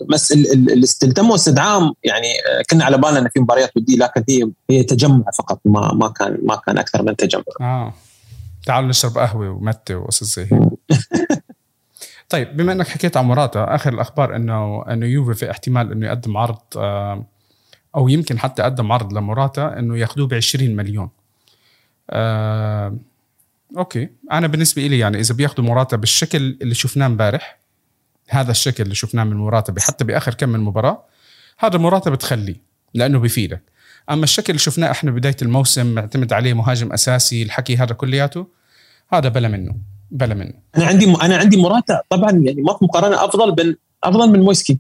[0.09, 2.29] بس اللي تم استدعاء يعني
[2.71, 6.39] كنا على بالنا إن في مباريات وديه لكن هي هي تجمع فقط ما ما كان
[6.43, 7.43] ما كان أكثر من تجمع.
[7.61, 7.95] آه.
[8.67, 10.73] تعالوا نشرب قهوة ومتة وقصص زي هيك
[12.33, 16.37] طيب بما إنك حكيت عن مراتا آخر الأخبار إنه إنه يوفي في احتمال إنه يقدم
[16.37, 17.27] عرض آه،
[17.97, 21.11] أو يمكن حتى قدم عرض لمراتا إنه ياخذوه ب 20 مليون.
[22.11, 22.97] آه
[23.77, 24.09] أوكي.
[24.33, 27.59] أنا بالنسبة لي يعني إذا بياخذوا مراتا بالشكل اللي شفناه امبارح
[28.29, 31.05] هذا الشكل اللي شفناه من مراتا حتى بآخر كم من مباراة
[31.59, 32.57] هذا مراتا بتخليه
[32.95, 33.63] لأنه بفيدك
[34.11, 38.47] أما الشكل اللي شفناه إحنا بدايه الموسم معتمد عليه مهاجم أساسي الحكي هذا كلياته
[39.13, 39.92] هذا بلا منه.
[40.13, 40.53] بلا منه.
[40.77, 42.01] أنا عندي أنا عندي مراتا.
[42.09, 43.25] طبعا يعني ما في مقارنة.
[43.25, 44.79] أفضل بين أفضل من مويس كين.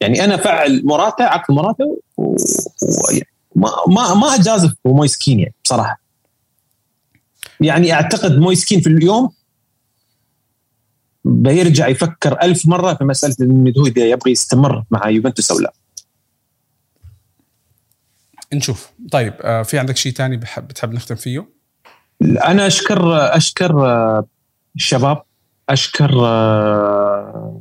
[0.00, 1.84] يعني أنا فعل مراتا عقد مراتا
[2.16, 2.36] و...
[3.56, 6.00] ما ما ما أجازف مويس كين يعني بصراحة.
[7.60, 9.30] يعني أعتقد مويس كين في اليوم
[11.24, 15.72] بيرجع يفكر ألف مرة في مسألة إنه هو يبغى يستمر مع يوفنتوس أو لا.
[18.54, 18.92] نشوف.
[19.12, 21.48] طيب آه، في عندك شيء ثاني بتحب نختم فيه؟
[22.22, 24.26] أنا أشكر أشكر آه،
[24.76, 25.22] الشباب
[25.68, 27.60] أشكر آه،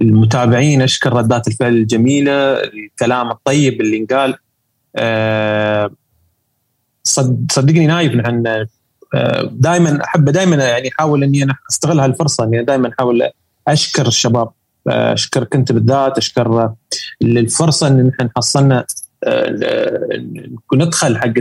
[0.00, 4.34] المتابعين أشكر ردات الفعل الجميلة الكلام الطيب اللي انقال.
[7.52, 8.66] صدقني نايف عن
[9.50, 13.30] دائما أحب دائما يعني أحاول إني أنا أستغل هالفرصة إني دائما أحاول
[13.68, 14.48] أشكر الشباب.
[14.88, 16.74] اشكرك انت بالذات أشكر
[17.22, 18.86] الفرصه إن نحن حصلنا
[20.74, 21.32] ندخل حق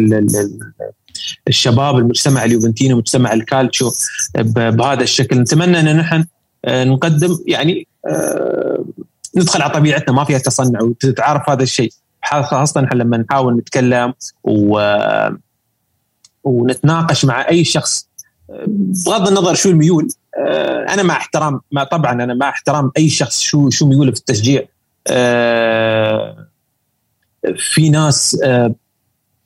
[1.47, 3.91] الشباب المجتمع اليوفنتيني ومجتمع الكالتشو
[4.55, 5.39] بهذا الشكل.
[5.39, 6.25] نتمنى أن نحن
[6.67, 7.87] نقدم يعني
[9.37, 11.91] ندخل على طبيعتنا ما فيها تصنع وتتعرف هذا الشيء.
[12.23, 14.13] خاصة لما نحاول نتكلم
[14.43, 14.79] و
[16.43, 18.07] ونتناقش مع أي شخص
[19.05, 20.07] بغض النظر شو الميول
[20.89, 24.65] أنا مع احترام ما طبعا أنا مع احترام أي شخص شو شو ميوله في التشجيع.
[27.57, 28.37] في ناس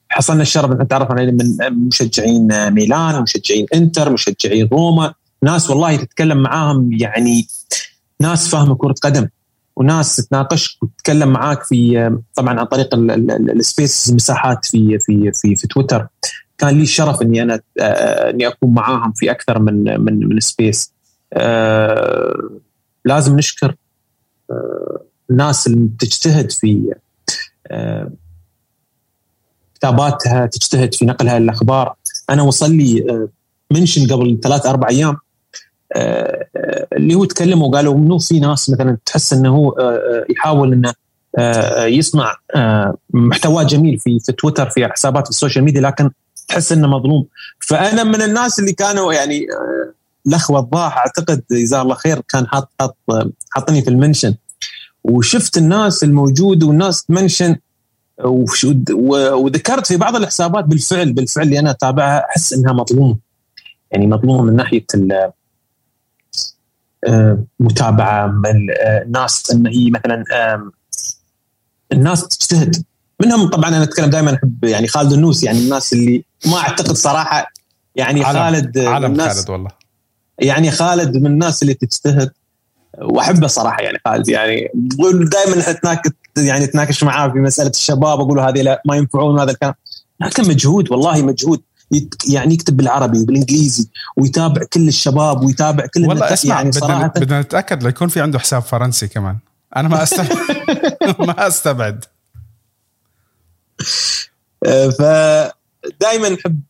[0.09, 5.13] حصلنا الشرف نتعرف على من مشجعين ميلان مشجعين إنتر مشجعين روما.
[5.43, 7.47] ناس والله تتكلم معاهم يعني
[8.21, 9.27] ناس فاهمة كرة قدم
[9.75, 15.67] وناس تناقشك وتتكلم معاك في طبعا عن طريق ال space مساحات في في في في
[15.67, 16.07] تويتر.
[16.57, 17.59] كان لي الشرف إني أنا
[18.29, 20.93] إني أكون معاهم في أكثر من من من space.
[23.05, 23.75] لازم نشكر
[25.29, 26.93] الناس اللي تجتهد في
[29.79, 31.93] كتاباتها تجتهد في نقلها للأخبار.
[32.29, 33.27] أنا وصل لي
[33.71, 35.17] mention قبل ثلاث أربع أيام
[36.93, 39.75] اللي هو تكلموا وقالوا إنه في ناس مثلا تحس إنه هو
[40.29, 40.93] يحاول إنه
[41.85, 42.35] يصنع
[43.13, 46.09] محتوى جميل في في تويتر في حسابات ال social media لكن
[46.47, 47.25] تحس إنه مظلوم.
[47.59, 49.45] فأنا من الناس اللي كانوا يعني
[50.27, 52.97] الأخ وضاح أعتقد جزاه الله خير كان حاط حاط
[53.49, 54.35] حاطني في المنشن.
[55.03, 57.55] وشفت الناس الموجود والناس تمنشن
[58.23, 63.17] وذكرت في بعض الحسابات بالفعل بالفعل اللي أنا أتابعها أحس إنها مظلومه
[63.91, 64.85] يعني مظلومه من ناحية
[67.59, 68.67] متابعة من
[69.05, 70.23] الناس إن هي مثلا
[71.91, 72.83] الناس تجتهد.
[73.21, 77.51] منهم طبعا أنا أتكلم دائما أحب يعني خالد النوس يعني الناس اللي ما أعتقد صراحة
[77.95, 79.69] يعني عالم خالد عالم الناس خالد والله.
[80.39, 82.31] يعني خالد من الناس اللي تجتهد.
[83.01, 84.69] وأحبه صراحة يعني خالد يعني
[85.31, 89.51] دائما نتناقش يعني نتناقش معاه في مسألة الشباب أقول له هذه لا ما ينفعون هذا
[89.51, 89.73] الكلام.
[90.19, 91.61] لكن مجهود والله مجهود.
[92.27, 96.33] يعني يكتب بالعربي وبالانجليزي ويتابع كل الشباب ويتابع كل والله.
[96.33, 99.37] أسمع يعني بدنا صراحة بدنا نتأكد ليكون في عنده حساب فرنسي كمان.
[99.75, 100.37] أنا ما استبعد
[101.27, 102.05] ما أستبعد.
[105.87, 106.61] فدائما نحب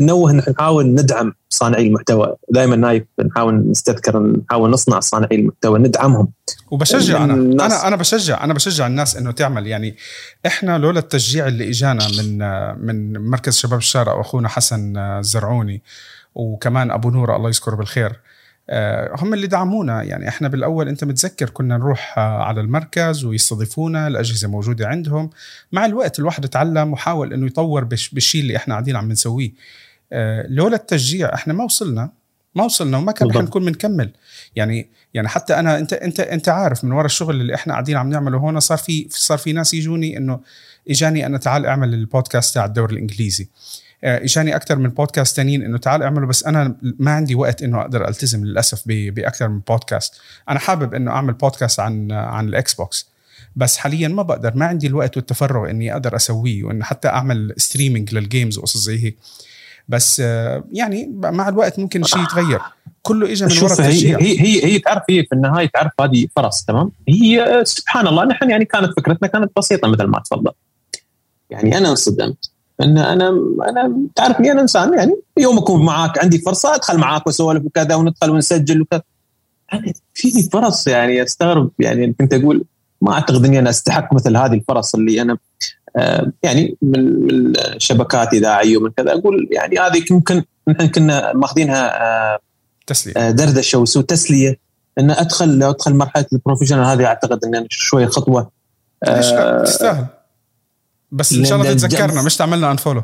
[0.00, 2.36] نوه إن نحاول ندعم صانعي المحتوى.
[2.50, 6.28] دائما نايف نحاول نستذكر نحاول نصنع صانعي المحتوى ندعمهم.
[6.70, 7.34] وبشجع أنا.
[7.34, 9.66] أنا أنا بشجع أنا بشجع الناس إنه تعمل.
[9.66, 9.96] يعني
[10.46, 12.38] إحنا لولا التشجيع اللي إجانا من
[12.86, 15.82] من مركز شباب الشارع وأخونا حسن الزرعوني
[16.34, 18.25] وكمان أبو نوره الله يذكره بالخير آه،
[19.20, 20.02] هم اللي دعمونا.
[20.02, 25.30] يعني إحنا بالأول أنت متذكر كنا نروح آه، على المركز ويستضيفونا الأجهزة موجودة عندهم.
[25.72, 29.50] مع الوقت الواحد تعلم وحاول إنه يطور بالش- بالشيء اللي إحنا قاعدين عم نسويه.
[30.12, 32.10] آه، لولا التشجيع إحنا ما وصلنا
[32.54, 33.48] ما وصلنا وما كان رح بالضبط.
[33.50, 34.10] نكون بنكمل.
[34.56, 38.10] يعني يعني حتى أنا أنت أنت أنت عارف من وراء الشغل اللي إحنا قاعدين عم
[38.10, 40.40] نعمله هون صار في صار في ناس يجوني إنه
[40.90, 43.44] إجاني أنا تعال أعمل البودكاست تاع الدوري الإنجليزي.
[43.44, 43.48] آه،
[44.04, 48.08] إجاني أكثر من بودكاست تانيين إنه تعال اعمله بس أنا ما عندي وقت إنه أقدر
[48.08, 50.14] ألتزم للأسف ب- باكثر من بودكاست
[50.48, 53.08] أنا حابب إنه أعمل بودكاست عن عن ال Xbox
[53.56, 58.14] بس حاليا ما بقدر ما عندي الوقت والتفرغ إني أقدر أسويه وان حتى أعمل streaming
[58.14, 59.16] لل games وقصص زي هيك.
[59.88, 62.60] بس آه، يعني مع الوقت ممكن الشيء يتغير.
[63.02, 66.26] كله اجى من وراء شوف هي هي هي, هي تعرف هي في النهاية تعرف هذه
[66.36, 70.52] فرص تمام؟ هي آه، سبحان الله نحن يعني كانت فكرتنا كانت بسيطة مثل ما تفضل.
[71.50, 72.50] يعني أنا انصدمت.
[72.82, 73.28] إن أنا
[73.68, 75.16] أنا تعرفني أنا إنسان يعني.
[75.38, 79.02] يوم أكون معاك عندي فرصة أدخل معاك وأسولف وكذا وندخل ونسجل وكذا.
[79.72, 81.70] أنا فيني فرص يعني أستغرب.
[81.78, 82.64] يعني كنت أقول
[83.00, 85.38] ما أعتقد إني أنا أستحق مثل هذه الفرص اللي أنا
[85.96, 89.12] آه، يعني من من شبكات اذاعيه ومن كذا.
[89.12, 92.02] أقول يعني هذه ممكن نحن كنا ماخذينها
[92.34, 92.38] آه،
[92.86, 94.58] تسلية آه، دردشة وسوء تسلية.
[94.98, 98.50] إن ادخل لو أدخل مرحلة ال professional هذه أعتقد إن شوية خطوة.
[99.64, 100.06] تستاهل.
[101.12, 103.02] بس إن شاء الله تتذكرنا مش تعملنا unfollow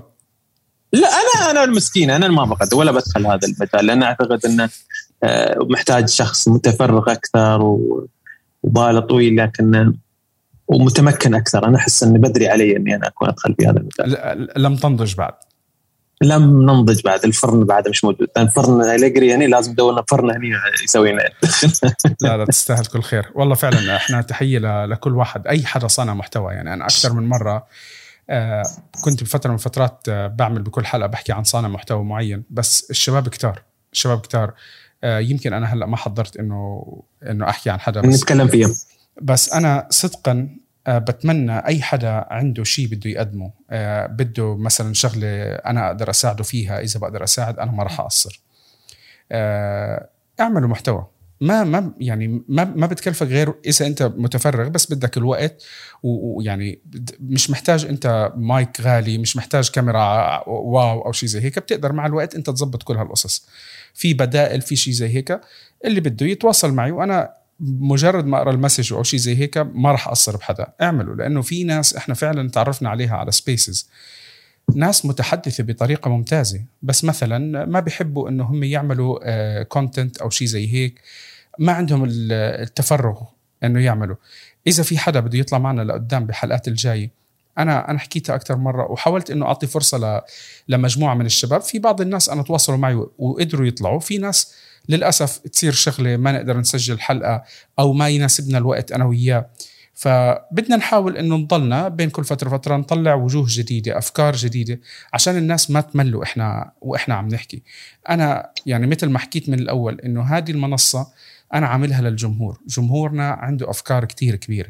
[0.92, 4.68] لا أنا أنا المسكين أنا ما بقدر ولا بدخل هذا المجال لأن أعتقد إنه
[5.24, 7.78] آه، محتاج شخص متفرغ أكثر
[8.62, 9.94] وباله طويل لكن
[10.68, 11.66] ومتمكن أكثر.
[11.66, 15.34] أنا أحس إني بدري علي إني أنا أكون أدخل في هذا المجال لم تنضج بعد.
[16.22, 18.28] لم ننضج بعد الفرن بعد مش موجود.
[18.36, 20.52] الفرن أليجري هني لازم ندور فرن هني
[20.84, 21.22] يسوي لنا
[22.20, 23.30] لا لا تستاهل كل خير.
[23.34, 25.46] والله فعلا إحنا تحية لكل واحد.
[25.46, 26.72] أي حدا صانع محتوى يعني.
[26.72, 27.66] أنا أكثر من مرة
[28.30, 28.62] آه،
[29.04, 32.44] كنت بفترة من فترات آه، بعمل بكل حلقة بحكي عن صانع محتوى معين.
[32.50, 33.62] بس الشباب كتار
[33.92, 34.54] الشباب كتار.
[35.04, 36.86] آه، يمكن أنا هلأ ما حضرت إنه
[37.30, 38.14] إنه أحكي عن حدا بس.
[38.14, 38.70] نتكلم فيها
[39.22, 40.48] بس أنا صدقا
[40.88, 43.52] بتمنى أي حدا عنده شيء بده يقدمه.
[43.70, 48.40] آه، بده مثلا شغلة أنا أقدر أساعده فيها إذا بقدر أساعد أنا ما راح أقصر.
[49.32, 50.08] آه،
[50.40, 51.06] أعملوا محتوى.
[51.40, 55.62] ما ما يعني ما ما بتكلفك غير إذا أنت متفرغ بس بدك الوقت
[56.02, 56.78] ويعني
[57.20, 61.58] مش محتاج أنت مايك غالي مش محتاج كاميرا واو أو شيء زي هيك.
[61.58, 63.46] بتقدر مع الوقت أنت تظبط كل هالقصص.
[63.94, 65.40] في بدائل في شيء زي هيك.
[65.84, 69.92] اللي بده يتواصل معي وأنا مجرد ما أقرأ ال message أو شيء زي هيك ما
[69.92, 70.72] راح اقصر بحدا.
[70.82, 73.88] اعملوا لأنه في ناس إحنا فعلا تعرفنا عليها على spaces
[74.74, 76.64] ناس متحدثة بطريقة ممتازة.
[76.82, 81.00] بس مثلا ما بيحبوا إنه هم يعملوا content آه، أو شيء زي هيك.
[81.58, 83.22] ما عندهم التفرغ
[83.64, 84.16] إنه يعملوا.
[84.66, 87.21] إذا في حدا بده يطلع معنا لقدام بحلقات الجاية
[87.58, 90.20] أنا أنا حكيتها أكثر مرة وحاولت إنه أعطي فرصة ل...
[90.68, 91.60] لمجموعة من الشباب.
[91.60, 94.00] في بعض الناس أنا تواصلوا معي وقدروا يطلعوا.
[94.00, 94.54] في ناس
[94.88, 97.42] للأسف تصير شغلة ما نقدر نسجل حلقة
[97.78, 99.50] أو ما يناسبنا الوقت أنا وياه.
[99.94, 104.80] فبدنا نحاول إنه نضلنا بين كل فترة فتره نطلع وجوه جديدة أفكار جديدة
[105.12, 107.62] عشان الناس ما تملوا إحنا وإحنا عم نحكي.
[108.08, 111.06] أنا يعني مثل ما حكيت من الأول إنه هذه المنصة
[111.54, 112.60] أنا عاملها للجمهور.
[112.66, 114.68] جمهورنا عنده أفكار كتير كبيرة.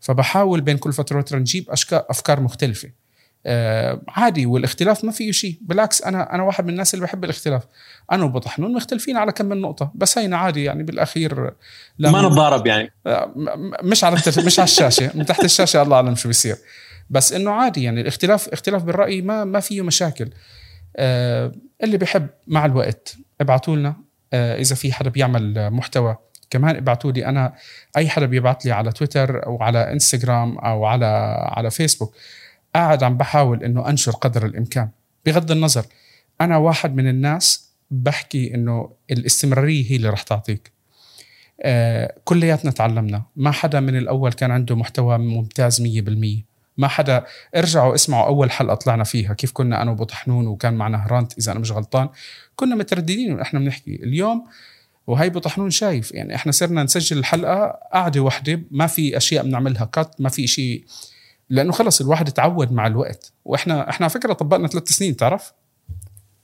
[0.00, 2.90] فبحاول بين كل فترة وفترة نجيب أفكار مختلفة.
[3.46, 5.58] آه عادي والاختلاف ما فيه شيء.
[5.60, 7.62] بالعكس أنا أنا واحد من الناس اللي بحب الاختلاف.
[8.12, 11.54] أنا وبطحنون مختلفين على كم من نقطة بس هينا عادي يعني بالأخير
[11.98, 12.92] ما نتضارب يعني.
[13.06, 13.32] آه
[13.82, 16.56] مش على مش على الشاشة من تحت الشاشة الله أعلم شو بيصير.
[17.10, 20.30] بس إنه عادي يعني الاختلاف اختلاف بالرأي ما ما فيه مشاكل.
[20.96, 23.96] آه اللي بحب مع الوقت ابعتوا لنا
[24.32, 26.16] آه إذا في حدا بيعمل محتوى
[26.50, 27.54] كمان ابعتوا لي أنا
[27.96, 31.06] أي حدا بيبعت لي على تويتر أو على إنستغرام أو على
[31.48, 32.14] على فيسبوك
[32.74, 34.88] قاعد عم بحاول إنه أنشر قدر الإمكان.
[35.26, 35.84] بغض النظر
[36.40, 40.72] أنا واحد من الناس بحكي إنه الاستمرارية هي اللي رح تعطيك.
[41.62, 43.22] آه كلياتنا تعلمنا.
[43.36, 47.24] ما حدا من الأول كان عنده محتوى ممتاز 100% ما حدا
[47.56, 51.52] ارجعوا اسمعوا أول حلقة طلعنا فيها كيف كنا أنا وأبو طحنون وكان معنا هرانت إذا
[51.52, 52.08] أنا مش غلطان.
[52.56, 53.94] كنا مترددين وإحنا بنحكي.
[53.94, 54.46] اليوم
[55.08, 56.12] وهي بطحنون شايف.
[56.12, 60.84] يعني إحنا صرنا نسجل الحلقة قاعدة واحدة ما في أشياء بنعملها كات ما في شيء
[61.50, 63.32] لأنه خلص الواحد تعود مع الوقت.
[63.44, 65.52] وإحنا إحنا على فكرة طبقنا ثلاث سنين تعرف؟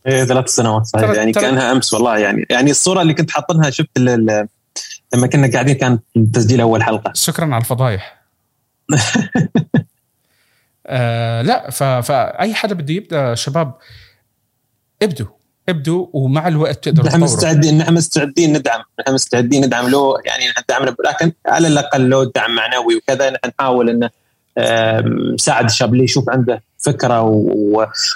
[0.06, 0.86] إيه ثلاث سنوات.
[0.86, 1.10] صحيح.
[1.10, 2.46] يعني تلت كأنها أمس والله يعني.
[2.50, 5.98] يعني الصورة اللي كنت حاطنها شفت لما كنا قاعدين كان
[6.32, 7.12] تسجيل أول حلقة.
[7.26, 8.24] شكرا على الفضايح.
[10.86, 13.74] آه لا فاي حدا بده يبدأ شباب
[15.02, 15.43] ابدوا.
[15.68, 18.82] ابدوا ومع الوقت تقدروا نحن مستعدين نحن مستعدين ندعم.
[19.00, 19.88] نحن مستعدين ندعم.
[19.88, 24.10] له يعني ندعم لكن على الأقل له دعم معنوي وكذا نحن نحاول انه
[25.34, 27.22] نساعد الشاب اللي يشوف عنده فكرة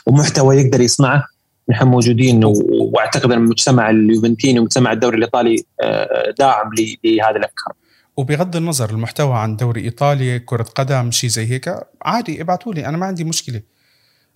[0.06, 1.24] ومحتوى يقدر يصنعه.
[1.70, 6.70] نحن موجودين وأعتقد إن المجتمع اليوفنتيني ومجتمع الدوري الإيطالي آه، داعم
[7.04, 7.74] لهذه الأفكار.
[8.16, 12.96] وبغض النظر المحتوى عن دوري ايطالي كرة قدم شيء زي هيك عادي ابعتوا لي أنا
[12.96, 13.62] ما عندي مشكلة.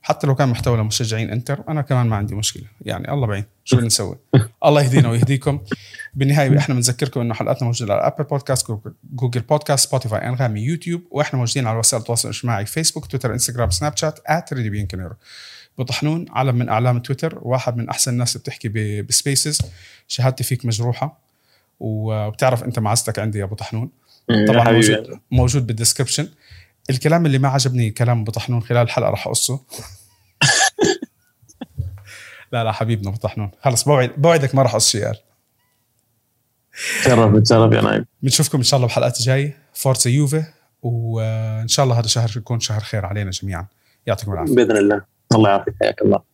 [0.02, 2.64] حتى لو كان محتوى لمشجعين انتر أنا كمان ما عندي مشكلة.
[2.80, 3.44] يعني الله بعين.
[3.64, 4.16] شو بدنا نسوي؟
[4.66, 5.60] الله يهدينا ويهديكم.
[6.14, 8.66] بالنهاية إحنا بنذكركم إنه حلقاتنا موجودة على Apple Podcast
[9.14, 13.96] Google Podcasts سبوتيفاي انغامي يوتيوب وإحنا موجودين على وسائل التواصل الاجتماعي فيسبوك تويتر انستغرام سناب
[13.96, 14.20] شات
[14.52, 15.14] @ريدي كنيرو
[15.78, 18.68] بطحنون علم من أعلام تويتر واحد من أحسن الناس اللي بتحكي
[19.02, 19.60] ب Spaces
[20.08, 21.18] شهادتي فيك مجروحة.
[21.80, 23.90] وبتعرف أنت معزتك عندي يا أبو طحنون.
[24.48, 26.28] طبعا موجود موجود بال description
[26.90, 29.60] الكلام اللي ما عجبني كلام أبو طحنون خلال الحلقة راح أقصه.
[32.52, 33.50] لا لا حبيبنا أبو طحنون.
[33.64, 35.16] خلص بوعد بوعدك ما راح اقص شيء قال
[37.04, 38.06] تشرف تشرف يا نايم.
[38.22, 40.44] بنشوفكم إن شاء الله بحلقات الجايه فورتزا يوفي
[40.82, 43.66] وإن شاء الله هذا الشهر يكون شهر خير علينا جميعا.
[44.06, 44.54] يعطيكم العافية.
[44.54, 45.02] بإذن الله.
[45.34, 46.31] الله يعافيك حياك الله.